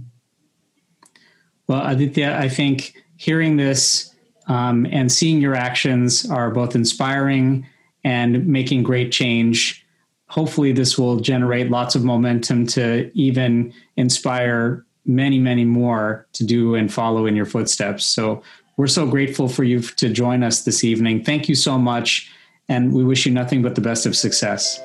well 1.66 1.84
aditya 1.86 2.36
i 2.38 2.48
think 2.48 2.94
hearing 3.20 3.56
this 3.56 4.14
um, 4.46 4.86
and 4.90 5.12
seeing 5.12 5.40
your 5.40 5.54
actions 5.54 6.28
are 6.30 6.50
both 6.50 6.74
inspiring 6.74 7.66
and 8.04 8.46
making 8.46 8.82
great 8.82 9.12
change 9.12 9.84
hopefully 10.26 10.72
this 10.72 10.96
will 10.96 11.16
generate 11.16 11.70
lots 11.70 11.94
of 11.94 12.04
momentum 12.04 12.66
to 12.66 13.10
even 13.14 13.72
inspire 13.96 14.84
many 15.04 15.38
many 15.38 15.64
more 15.64 16.26
to 16.32 16.44
do 16.44 16.74
and 16.74 16.92
follow 16.92 17.26
in 17.26 17.36
your 17.36 17.46
footsteps 17.46 18.06
so 18.06 18.42
we're 18.76 18.86
so 18.86 19.06
grateful 19.06 19.48
for 19.48 19.64
you 19.64 19.80
to 19.80 20.08
join 20.08 20.42
us 20.42 20.64
this 20.64 20.84
evening 20.84 21.22
thank 21.22 21.48
you 21.48 21.54
so 21.54 21.78
much 21.78 22.30
and 22.70 22.94
we 22.94 23.04
wish 23.04 23.26
you 23.26 23.32
nothing 23.32 23.60
but 23.60 23.74
the 23.74 23.82
best 23.82 24.06
of 24.06 24.16
success. 24.16 24.80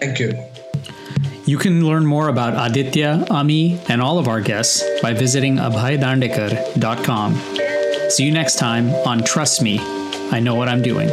Thank 0.00 0.18
you. 0.18 0.34
You 1.46 1.56
can 1.56 1.86
learn 1.86 2.04
more 2.04 2.28
about 2.28 2.70
Aditya, 2.70 3.28
Ami, 3.30 3.80
and 3.88 4.02
all 4.02 4.18
of 4.18 4.28
our 4.28 4.42
guests 4.42 4.84
by 5.00 5.14
visiting 5.14 5.56
abhaydandekar.com. 5.56 7.67
See 8.08 8.24
you 8.24 8.32
next 8.32 8.56
time 8.56 8.88
on 9.06 9.22
Trust 9.22 9.60
Me, 9.60 9.78
I 10.32 10.40
Know 10.40 10.54
What 10.54 10.68
I'm 10.68 10.80
Doing. 10.80 11.10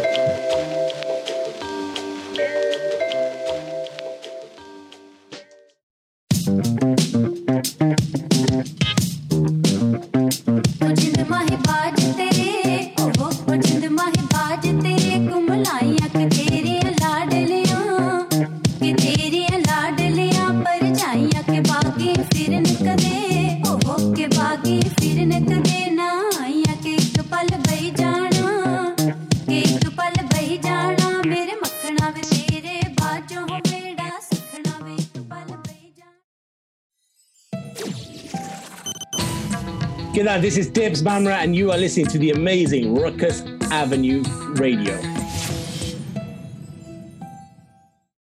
This 40.42 40.58
is 40.58 40.68
Debs 40.68 41.02
Bamra, 41.02 41.38
and 41.38 41.56
you 41.56 41.72
are 41.72 41.78
listening 41.78 42.08
to 42.08 42.18
the 42.18 42.32
amazing 42.32 42.94
Rukus 42.94 43.42
Avenue 43.72 44.22
Radio. 44.56 45.15